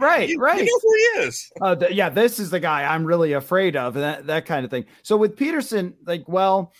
[0.00, 0.58] right, you, right.
[0.58, 1.52] You know who he is.
[1.60, 4.64] Uh, th- yeah, this is the guy I'm really afraid of, and that, that kind
[4.64, 4.86] of thing.
[5.02, 6.72] So with Pederson, like, well,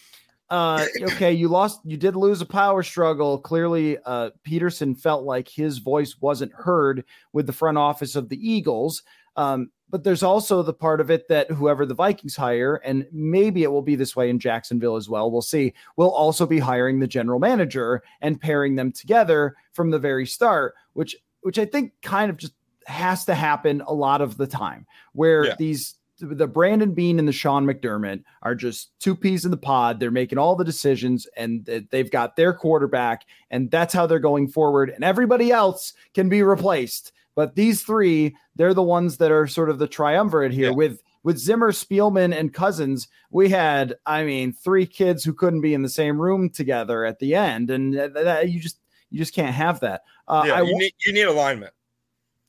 [0.51, 3.39] uh, okay, you lost, you did lose a power struggle.
[3.39, 8.49] Clearly, uh, Pederson felt like his voice wasn't heard with the front office of the
[8.49, 9.03] Eagles.
[9.37, 13.65] Um, but there's also the part of it that whoever the Vikings hire, and maybe
[13.65, 17.01] it will be this way in Jacksonville as well, we'll see, will also be hiring
[17.01, 21.93] the general manager and pairing them together from the very start, which which I think
[22.03, 22.53] kind of just
[22.87, 25.55] has to happen a lot of the time, where yeah.
[25.59, 29.99] these the Brandon Beane and the Sean McDermott are just two peas in the pod.
[29.99, 34.49] They're making all the decisions and they've got their quarterback, and that's how they're going
[34.49, 34.91] forward.
[34.91, 37.13] And everybody else can be replaced.
[37.41, 40.75] But these three, they're the ones that are sort of the triumvirate here yeah.
[40.75, 43.09] with with Zimmer, Spielman, and Cousins.
[43.31, 47.19] We had, I mean, three kids who couldn't be in the same room together at
[47.19, 50.03] the end, and that, you just you just can't have that.
[50.29, 51.73] Uh, yeah, I, you need you need alignment.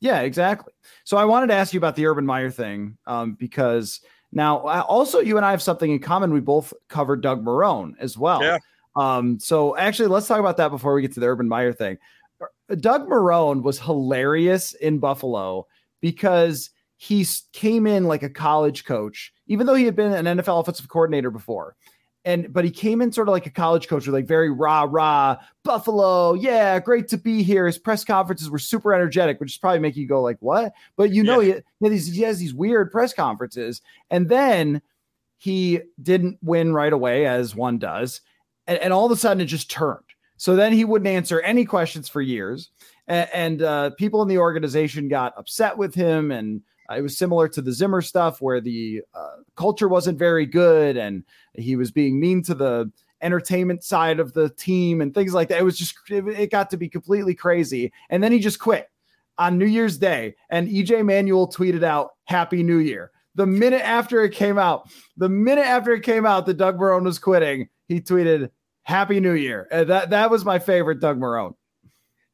[0.02, 0.74] Yeah, exactly.
[1.06, 4.02] So I wanted to ask you about the Urban Meyer thing um, because
[4.34, 6.34] now also you and I have something in common.
[6.34, 8.44] We both covered Doug Marrone as well.
[8.44, 8.58] Yeah.
[8.98, 11.98] Um, so actually, let's talk about that before we get to the Urban Meyer thing.
[12.80, 15.68] Doug Marrone was hilarious in Buffalo
[16.02, 20.62] because he came in like a college coach, even though he had been an NFL
[20.62, 21.76] offensive coordinator before.
[22.24, 24.86] And but he came in sort of like a college coach with like very rah
[24.88, 27.66] rah Buffalo, yeah, great to be here.
[27.66, 30.74] His press conferences were super energetic, which is probably make you go like what?
[30.96, 31.62] But you know, yeah.
[31.80, 33.82] he, he, he has these weird press conferences,
[34.12, 34.84] and then
[35.40, 38.22] he didn't win right away as one does,
[38.68, 40.04] and, and all of a sudden it just turned
[40.42, 42.72] so then he wouldn't answer any questions for years.
[43.08, 47.16] and, and uh, people in the organization got upset with him and uh, it was
[47.16, 51.92] similar to the Zimmer stuff where the uh, culture wasn't very good and he was
[51.92, 55.60] being mean to the entertainment side of the team and things like that.
[55.60, 57.94] It was just, it, it got to be completely crazy.
[58.10, 58.90] And then he just quit
[59.38, 60.34] on New Year's Day.
[60.50, 63.12] And EJ Manuel tweeted out, Happy New Year.
[63.36, 67.04] The minute after it came out, the minute after it came out that Doug Marrone
[67.04, 68.50] was quitting, he tweeted,
[68.84, 69.68] Happy New Year.
[69.72, 71.56] And that, that was my favorite Doug Marrone.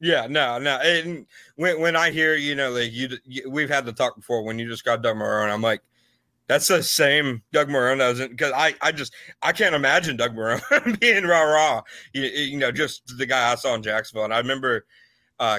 [0.00, 0.76] Yeah, no, no.
[0.76, 1.26] And
[1.56, 4.58] when when I hear, you know, like you, you we've had the talk before when
[4.58, 5.82] you just got Doug Marrone, I'm like,
[6.46, 10.98] that's the same Doug Marrone doesn't because I I just I can't imagine Doug Marrone
[11.00, 11.82] being rah rah.
[12.12, 14.86] You, you know, just the guy I saw in Jacksonville, and I remember,
[15.40, 15.58] uh,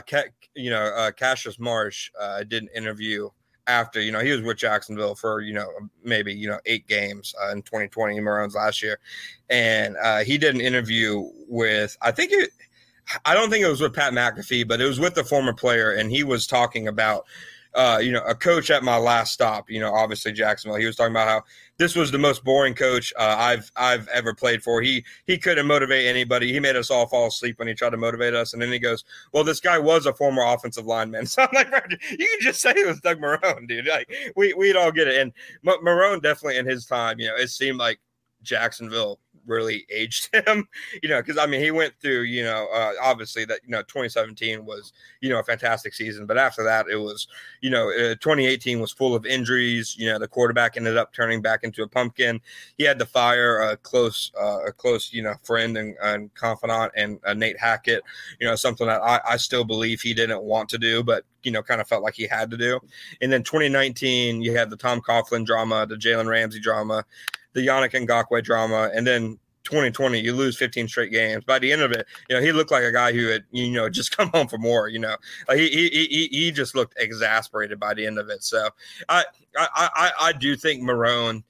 [0.56, 3.30] you know, uh, Cassius Marsh uh, did an interview
[3.70, 5.70] after you know he was with Jacksonville for you know
[6.04, 9.00] maybe you know eight games uh, in 2020 Marrone's last year,
[9.50, 12.50] and uh, he did an interview with I think it
[13.26, 15.92] I don't think it was with Pat McAfee, but it was with the former player,
[15.92, 17.26] and he was talking about,
[17.76, 19.70] uh, you know, a coach at my last stop.
[19.70, 20.80] You know, obviously Jacksonville.
[20.80, 21.44] He was talking about how
[21.78, 24.82] this was the most boring coach uh, I've I've ever played for.
[24.82, 26.52] He he couldn't motivate anybody.
[26.52, 28.54] He made us all fall asleep when he tried to motivate us.
[28.54, 29.04] And then he goes,
[29.34, 31.72] "Well, this guy was a former offensive lineman." So I'm like,
[32.10, 33.86] you can just say it was Doug Marrone, dude.
[33.86, 35.22] Like we we'd all get it.
[35.22, 35.32] And
[35.64, 38.00] Marrone definitely in his time, you know, it seemed like
[38.42, 39.20] Jacksonville
[39.50, 40.68] really aged him,
[41.02, 43.82] you know, because I mean, he went through, you know, uh, obviously that, you know,
[43.82, 46.26] 2017 was, you know, a fantastic season.
[46.26, 47.28] But after that, it was,
[47.62, 49.96] you know, uh, 2018 was full of injuries.
[49.98, 52.40] You know, the quarterback ended up turning back into a pumpkin.
[52.78, 56.94] He had to fire a close, uh, a close, you know, friend and, and confidant
[56.96, 58.04] and uh, Nate Hackett,
[58.40, 61.52] you know, something that I, I still believe he didn't want to do, but, you
[61.52, 62.80] know, kind of felt like he had to do.
[63.22, 67.06] And then 2019, you had the Tom Coughlin drama, the Jalen Ramsey drama
[67.60, 71.82] the Yannick Ngakoue drama, and then 2020 you lose 15 straight games by the end
[71.82, 74.30] of it you know he looked like a guy who had you know just come
[74.30, 75.16] home for more you know
[75.48, 78.70] like he he he, he just looked exasperated by the end of it so
[79.10, 79.24] i
[79.58, 81.44] i i, I do think Marrone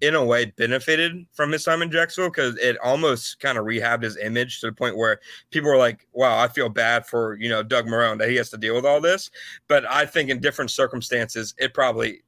[0.00, 4.02] in a way benefited from his time in Jacksonville because it almost kind of rehabbed
[4.02, 5.18] his image to the point where
[5.50, 8.50] people were like, "Wow, I feel bad for you know Doug Marrone that he has
[8.50, 9.30] to deal with all this."
[9.68, 12.22] But I think in different circumstances, it probably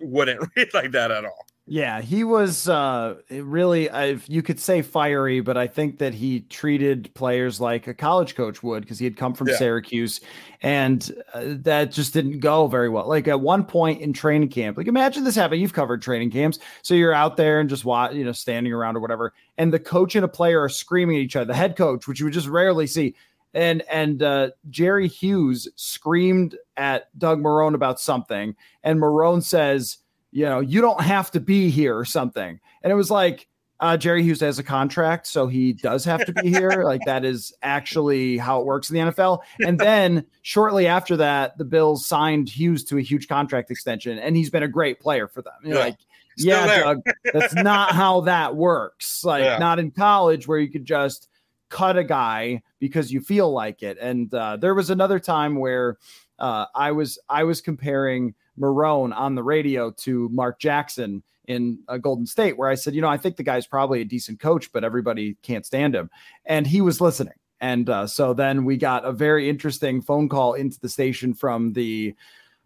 [0.00, 1.46] wouldn't read like that at all.
[1.72, 3.88] Yeah, he was uh, really,
[4.26, 8.60] you could say fiery, but I think that he treated players like a college coach
[8.60, 9.56] would because he had come from yeah.
[9.56, 10.20] Syracuse,
[10.62, 13.06] and uh, that just didn't go very well.
[13.06, 15.60] Like at one point in training camp, like imagine this happening.
[15.60, 18.96] You've covered training camps, so you're out there and just watch, you know, standing around
[18.96, 21.44] or whatever, and the coach and a player are screaming at each other.
[21.44, 23.14] The head coach, which you would just rarely see,
[23.54, 29.98] and and uh, Jerry Hughes screamed at Doug Marrone about something, and Marrone says
[30.32, 32.60] you know, you don't have to be here or something.
[32.82, 33.46] And it was like,
[33.80, 36.82] uh, Jerry Hughes has a contract, so he does have to be here.
[36.84, 39.40] like that is actually how it works in the NFL.
[39.60, 44.36] And then shortly after that, the Bills signed Hughes to a huge contract extension, and
[44.36, 45.54] he's been a great player for them.
[45.64, 45.78] Yeah.
[45.78, 45.96] Like,
[46.36, 46.84] Still yeah, there.
[46.84, 47.02] Doug,
[47.32, 49.24] that's not how that works.
[49.24, 49.58] Like, yeah.
[49.58, 51.28] not in college where you could just
[51.70, 53.98] cut a guy because you feel like it.
[53.98, 55.98] And uh, there was another time where
[56.38, 61.96] uh, I was I was comparing Marrone on the radio to Mark Jackson in uh,
[61.96, 64.70] Golden State, where I said, you know, I think the guy's probably a decent coach,
[64.72, 66.10] but everybody can't stand him.
[66.44, 67.34] And he was listening.
[67.60, 71.72] And uh, so then we got a very interesting phone call into the station from
[71.72, 72.14] the,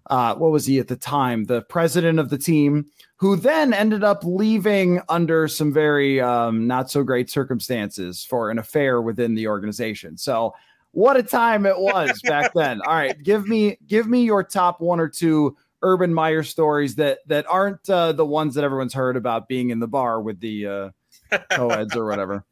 [0.09, 1.45] uh, what was he at the time?
[1.45, 2.87] The president of the team,
[3.17, 8.59] who then ended up leaving under some very um, not so great circumstances for an
[8.59, 10.17] affair within the organization.
[10.19, 10.55] So,
[10.93, 12.81] what a time it was back then.
[12.83, 17.19] All right, give me give me your top one or two Urban Meyer stories that
[17.27, 20.67] that aren't uh, the ones that everyone's heard about being in the bar with the
[20.67, 22.45] uh, co-eds or whatever.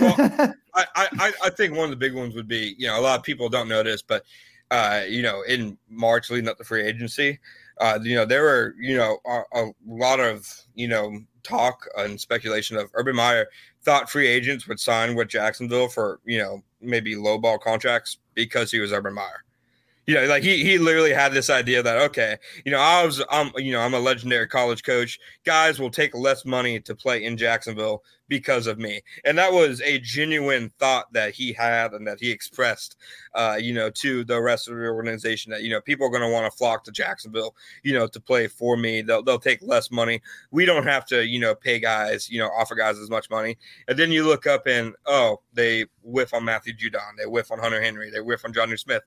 [0.00, 0.14] well,
[0.74, 3.18] I, I, I think one of the big ones would be you know a lot
[3.18, 4.24] of people don't know this, but
[4.70, 7.38] uh, you know in March leading up to free agency,
[7.78, 12.20] uh, you know there were you know a, a lot of you know talk and
[12.20, 13.46] speculation of Urban Meyer
[13.82, 18.70] thought free agents would sign with Jacksonville for you know maybe low ball contracts because
[18.70, 19.44] he was Urban Meyer
[20.08, 23.22] you know, like he he literally had this idea that okay, you know, I was
[23.30, 25.20] I'm you know I'm a legendary college coach.
[25.44, 29.02] Guys will take less money to play in Jacksonville because of me.
[29.24, 32.96] And that was a genuine thought that he had and that he expressed,
[33.34, 36.22] uh, you know, to the rest of the organization that, you know, people are going
[36.22, 39.02] to want to flock to Jacksonville, you know, to play for me.
[39.02, 40.20] They'll, they'll take less money.
[40.50, 43.56] We don't have to, you know, pay guys, you know, offer guys as much money.
[43.88, 47.16] And then you look up and, oh, they whiff on Matthew Judon.
[47.18, 48.10] They whiff on Hunter Henry.
[48.10, 49.02] They whiff on Jonnu Smith.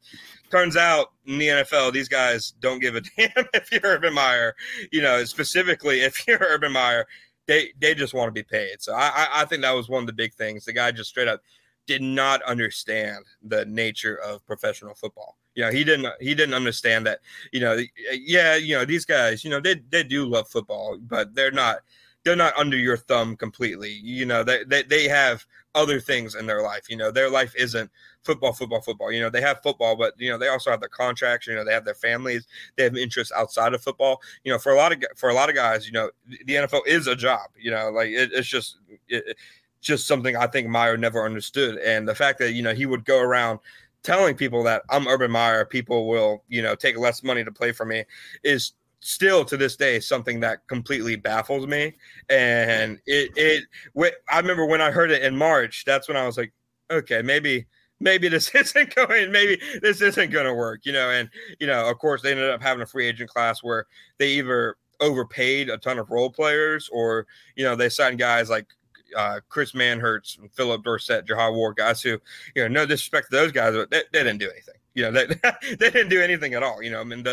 [0.49, 4.55] Turns out in the NFL, these guys don't give a damn if you're Urban Meyer,
[4.91, 7.07] you know, specifically if you're Urban Meyer
[7.47, 8.81] they they just want to be paid.
[8.81, 10.65] So I I think that was one of the big things.
[10.65, 11.41] The guy just straight up
[11.87, 15.37] did not understand the nature of professional football.
[15.55, 17.19] You know, he didn't he didn't understand that,
[17.51, 17.77] you know,
[18.13, 21.79] yeah, you know, these guys, you know, they they do love football, but they're not
[22.23, 23.91] they're not under your thumb completely.
[24.03, 26.89] You know, they they, they have other things in their life.
[26.89, 27.89] You know, their life isn't
[28.23, 29.11] football, football, football.
[29.11, 31.47] You know, they have football, but you know, they also have their contracts.
[31.47, 32.47] You know, they have their families.
[32.75, 34.21] They have interests outside of football.
[34.43, 36.81] You know, for a lot of for a lot of guys, you know, the NFL
[36.85, 37.49] is a job.
[37.57, 39.37] You know, like it, it's just it,
[39.81, 43.05] just something I think Meyer never understood, and the fact that you know he would
[43.05, 43.59] go around
[44.03, 47.71] telling people that I'm Urban Meyer, people will you know take less money to play
[47.71, 48.03] for me,
[48.43, 51.93] is still to this day something that completely baffles me
[52.29, 53.63] and it it
[54.29, 56.53] i remember when i heard it in march that's when i was like
[56.91, 57.65] okay maybe
[57.99, 61.29] maybe this isn't going maybe this isn't going to work you know and
[61.59, 63.87] you know of course they ended up having a free agent class where
[64.19, 67.25] they either overpaid a ton of role players or
[67.55, 68.67] you know they signed guys like
[69.17, 72.17] uh, Chris Manhertz, Phillip Dorsett, Jihad Ward, guys who,
[72.55, 74.75] you know, no disrespect to those guys, but they, they didn't do anything.
[74.93, 75.25] You know, they,
[75.75, 76.81] they didn't do anything at all.
[76.81, 77.23] You know, I mean,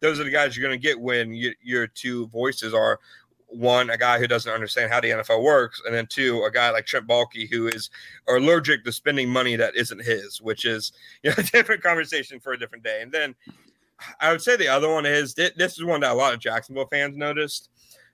[0.00, 3.00] those are the guys you're going to get when you, your two voices are
[3.48, 6.70] one, a guy who doesn't understand how the NFL works, and then two, a guy
[6.70, 7.90] like Trent Baalke who is
[8.28, 10.92] allergic to spending money that isn't his, which is
[11.22, 13.00] you know a different conversation for a different day.
[13.02, 13.34] And then
[14.20, 16.86] I would say the other one is this is one that a lot of Jacksonville
[16.86, 17.70] fans noticed,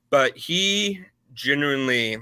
[0.09, 1.01] but he
[1.35, 2.17] genuinely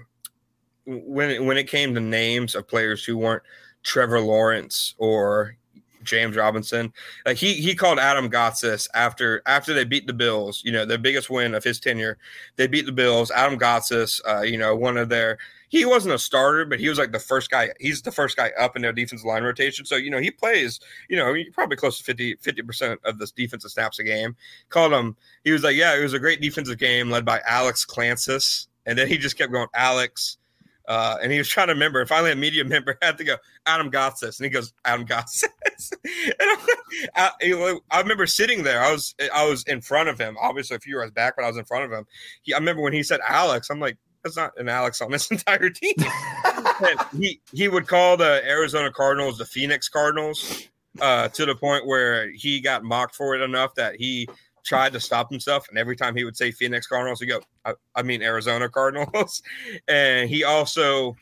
[0.86, 3.42] when when it came to names of players who weren't
[3.82, 5.56] Trevor Lawrence or
[6.02, 6.92] James Robinson.
[7.26, 10.62] Like he he called Adam Gotsis after after they beat the Bills.
[10.64, 12.18] You know, their biggest win of his tenure.
[12.56, 13.30] They beat the Bills.
[13.30, 15.38] Adam Gotsis, uh, you know, one of their
[15.72, 17.70] he wasn't a starter, but he was like the first guy.
[17.80, 19.86] He's the first guy up in their defensive line rotation.
[19.86, 20.78] So, you know, he plays,
[21.08, 24.36] you know, probably close to 50, 50% of this defensive snaps a game.
[24.68, 27.86] Called him, he was like, yeah, it was a great defensive game led by Alex
[27.86, 28.66] Clancis.
[28.84, 30.36] And then he just kept going, Alex,
[30.88, 32.00] uh, and he was trying to remember.
[32.00, 34.38] And finally, a media member had to go, Adam Gotsis.
[34.38, 35.44] And he goes, Adam Gotsis.
[36.04, 38.82] and I, I, I, remember sitting there.
[38.82, 40.36] I was I was in front of him.
[40.40, 42.06] Obviously, a few rows back, but I was in front of him.
[42.42, 45.30] He, I remember when he said Alex, I'm like, that's not an Alex on this
[45.30, 45.94] entire team.
[47.18, 50.68] he he would call the Arizona Cardinals the Phoenix Cardinals
[51.00, 54.28] uh, to the point where he got mocked for it enough that he
[54.64, 57.74] tried to stop himself, and every time he would say Phoenix Cardinals, he go, I,
[57.94, 59.42] I mean Arizona Cardinals.
[59.88, 61.16] and he also,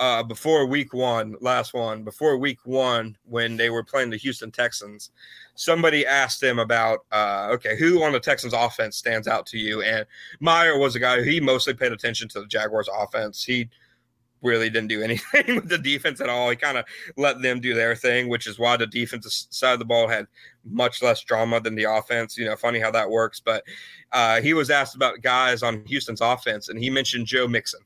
[0.00, 4.50] uh, before week one, last one, before week one, when they were playing the Houston
[4.50, 5.10] Texans,
[5.54, 9.82] somebody asked him about, uh, okay, who on the Texans offense stands out to you?
[9.82, 10.04] And
[10.40, 13.44] Meyer was a guy who he mostly paid attention to the Jaguars offense.
[13.44, 13.68] He
[14.44, 16.50] really didn't do anything with the defense at all.
[16.50, 16.84] He kind of
[17.16, 20.26] let them do their thing, which is why the defensive side of the ball had
[20.64, 22.38] much less drama than the offense.
[22.38, 23.40] You know, funny how that works.
[23.40, 23.64] But
[24.12, 27.80] uh, he was asked about guys on Houston's offense, and he mentioned Joe Mixon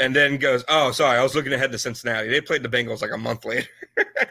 [0.00, 2.28] and then goes, "Oh, sorry, I was looking ahead to Cincinnati.
[2.28, 3.68] They played the Bengals like a month later."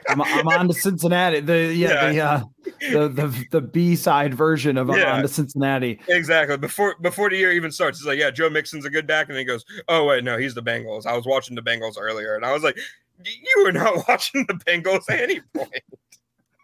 [0.09, 1.39] I'm, I'm, on to Cincinnati.
[1.39, 2.43] The yeah, yeah.
[2.81, 5.13] The, uh, the, the the B side version of yeah.
[5.13, 5.99] on to Cincinnati.
[6.07, 6.57] Exactly.
[6.57, 9.35] Before before the year even starts, it's like, yeah, Joe Mixon's a good back, and
[9.35, 12.35] then he goes, "Oh wait, no, he's the Bengals." I was watching the Bengals earlier,
[12.35, 12.77] and I was like,
[13.23, 15.83] "You were not watching the Bengals at any point."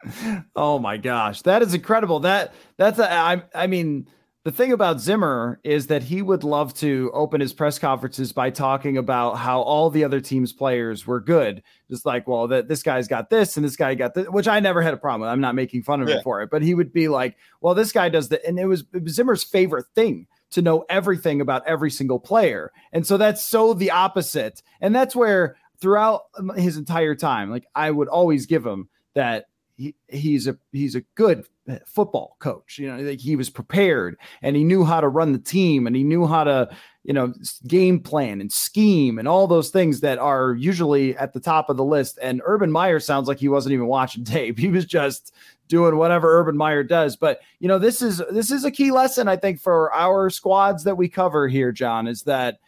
[0.56, 2.20] oh my gosh, that is incredible.
[2.22, 4.08] That that's a, I I mean
[4.50, 8.50] the thing about Zimmer is that he would love to open his press conferences by
[8.50, 11.62] talking about how all the other team's players were good.
[11.88, 14.60] Just like, well, that this guy's got this and this guy got this, which I
[14.60, 15.30] never had a problem with.
[15.30, 16.16] I'm not making fun of yeah.
[16.16, 18.44] him for it, but he would be like, well, this guy does that.
[18.44, 22.72] And it was, it was Zimmer's favorite thing to know everything about every single player.
[22.92, 24.64] And so that's so the opposite.
[24.82, 29.46] And that's where throughout um, his entire time, like I would always give him that
[29.80, 31.46] he, he's a he's a good
[31.86, 32.78] football coach.
[32.78, 36.04] You know, he was prepared and he knew how to run the team and he
[36.04, 36.70] knew how to,
[37.04, 37.34] you know,
[37.66, 41.78] game plan and scheme and all those things that are usually at the top of
[41.78, 42.20] the list.
[42.22, 44.60] And Urban Meyer sounds like he wasn't even watching tape.
[44.60, 45.34] He was just
[45.70, 47.16] doing whatever Urban Meyer does.
[47.16, 50.84] But you know, this is this is a key lesson I think for our squads
[50.84, 52.60] that we cover here, John, is that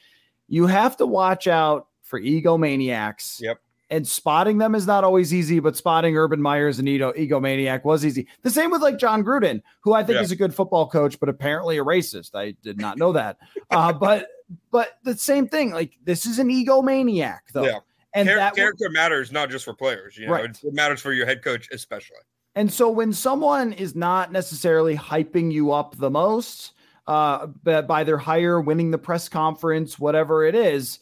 [0.47, 3.41] you have to watch out for egomaniacs.
[3.41, 3.59] Yep
[3.91, 8.05] and spotting them is not always easy, but spotting Urban Meyer's and ego, egomaniac was
[8.05, 8.25] easy.
[8.41, 10.21] The same with like Jon Gruden, who I think yeah.
[10.21, 12.33] is a good football coach, but apparently a racist.
[12.33, 13.37] I did not know that.
[13.69, 14.27] uh, but
[14.71, 17.65] but the same thing, like this is an egomaniac though.
[17.65, 17.79] Yeah.
[18.13, 20.49] And Char- that character matters not just for players, you know, right.
[20.49, 22.17] it matters for your head coach especially.
[22.55, 26.73] And so when someone is not necessarily hyping you up the most,
[27.07, 30.99] uh, by their hire, winning the press conference, whatever it is,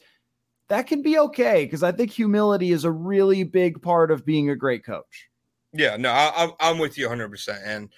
[0.69, 4.49] that can be okay because I think humility is a really big part of being
[4.49, 5.29] a great coach.
[5.73, 7.29] Yeah, no, I, am with you 100.
[7.29, 7.89] percent And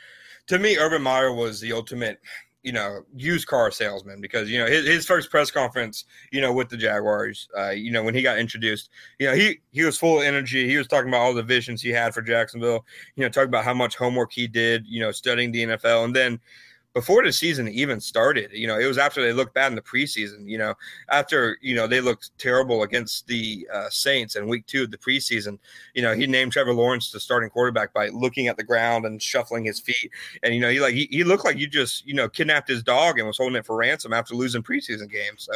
[0.47, 2.19] to me, Urban Meyer was the ultimate
[2.63, 6.53] you know, used car salesman because you know his, his first press conference, you know,
[6.53, 9.97] with the Jaguars, uh, you know, when he got introduced, you know, he he was
[9.97, 10.67] full of energy.
[10.67, 12.85] He was talking about all the visions he had for Jacksonville.
[13.15, 16.15] You know, talking about how much homework he did, you know, studying the NFL, and
[16.15, 16.39] then
[16.93, 18.51] before the season even started.
[18.51, 20.47] You know, it was after they looked bad in the preseason.
[20.47, 20.73] You know,
[21.09, 24.97] after you know they looked terrible against the uh, Saints in Week Two of the
[24.97, 25.57] preseason.
[25.93, 29.21] You know, he named Trevor Lawrence the starting quarterback by looking at the ground and
[29.21, 30.11] shuffling his feet.
[30.43, 32.83] And you know, he like he, he looked like you just you know kidnapped his
[32.83, 35.47] dog and was holding it for ransom after losing preseason games.
[35.49, 35.53] So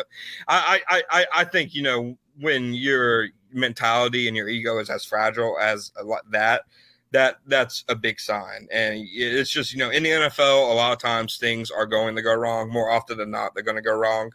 [0.47, 5.05] I I I, I think you know when your mentality and your ego is as
[5.05, 5.91] fragile as
[6.31, 6.63] that
[7.11, 8.67] that that's a big sign.
[8.71, 12.15] And it's just, you know, in the NFL, a lot of times things are going
[12.15, 12.69] to go wrong.
[12.69, 14.31] More often than not, they're going to go wrong.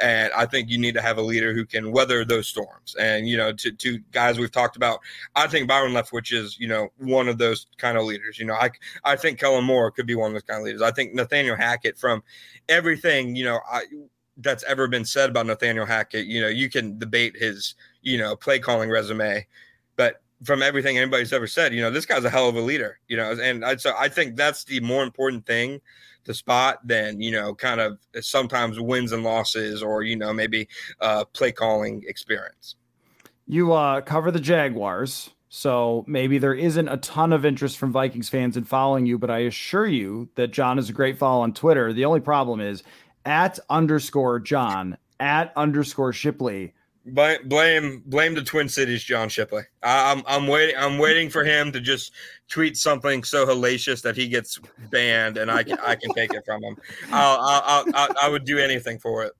[0.00, 2.96] And I think you need to have a leader who can weather those storms.
[2.98, 5.00] And, you know, to, to guys we've talked about,
[5.36, 8.38] I think Byron Leftwich is, you know, one of those kind of leaders.
[8.38, 8.70] You know, I,
[9.04, 10.82] I think Kellen Moore could be one of those kind of leaders.
[10.82, 12.24] I think Nathaniel Hackett, from
[12.68, 13.82] everything, you know, I,
[14.38, 18.34] that's ever been said about Nathaniel Hackett, you know, you can debate his, you know,
[18.34, 19.46] play calling resume,
[19.94, 22.98] but from everything anybody's ever said, you know, this guy's a hell of a leader,
[23.08, 25.80] you know, and I, so I think that's the more important thing
[26.24, 30.68] to spot than, you know, kind of sometimes wins and losses or, you know, maybe
[31.00, 32.76] uh, play calling experience.
[33.46, 35.30] You uh, cover the Jaguars.
[35.50, 39.30] So maybe there isn't a ton of interest from Vikings fans in following you, but
[39.30, 41.92] I assure you that John is a great follow on Twitter.
[41.92, 42.82] The only problem is
[43.24, 46.74] at underscore John, at underscore Shipley
[47.04, 49.62] blame blame the Twin Cities, John Shipley.
[49.82, 52.12] I, am I'm waiting I'm waiting for him to just
[52.48, 54.58] tweet something so hellacious that he gets
[54.90, 56.76] banned, and I can I can take it from him.
[57.10, 59.32] I'll, I'll, I'll, I would do anything for it.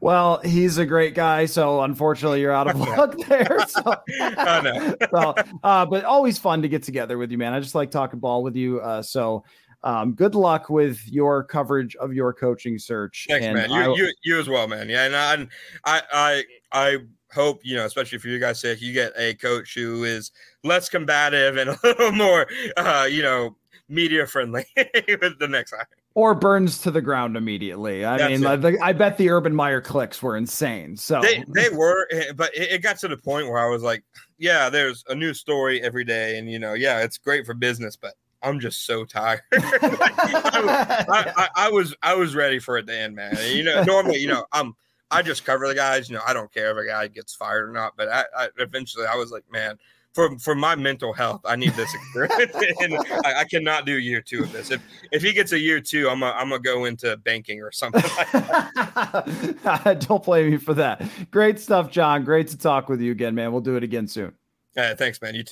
[0.00, 3.58] Well, he's a great guy, so unfortunately you're out of luck there.
[3.68, 3.82] So,
[4.20, 4.96] I know.
[5.12, 7.52] well, uh, but always fun to get together with you, man.
[7.52, 8.80] I just like talking ball with you.
[8.80, 9.44] Uh, so
[9.84, 13.26] um, good luck with your coverage of your coaching search.
[13.28, 13.70] Thanks, man.
[13.70, 14.88] You, I, you, you as well, man.
[14.88, 15.46] Yeah, and I,
[15.84, 16.98] I, I, I
[17.32, 20.30] hope you know, especially for you guys' sake, you get a coach who is
[20.64, 22.46] less combative and a little more,
[22.76, 23.56] uh, you know,
[23.88, 25.86] media friendly with the next hire.
[26.14, 28.04] Or burns to the ground immediately.
[28.04, 30.94] I That's mean, like, I bet the Urban Meyer clicks were insane.
[30.94, 34.04] So they, they were, eh, but it got to the point where I was like,
[34.36, 37.96] yeah, there's a new story every day, and you know, yeah, it's great for business,
[37.96, 38.12] but
[38.42, 39.40] I'm just so tired.
[39.52, 43.36] I, I, I, was I was ready for it to end, man.
[43.46, 44.74] You know, normally, you know, I'm
[45.12, 46.08] I just cover the guys.
[46.08, 47.94] You know, I don't care if a guy gets fired or not.
[47.96, 49.78] But I, I eventually I was like, man,
[50.12, 54.20] for for my mental health, I need this experience, and I, I, cannot do year
[54.20, 54.70] two of this.
[54.70, 57.72] If if he gets a year two, I'm a, I'm gonna go into banking or
[57.72, 58.02] something.
[58.16, 61.02] Like don't blame me for that.
[61.30, 62.24] Great stuff, John.
[62.24, 63.52] Great to talk with you again, man.
[63.52, 64.34] We'll do it again soon.
[64.74, 65.34] Thanks, man.
[65.34, 65.50] You too.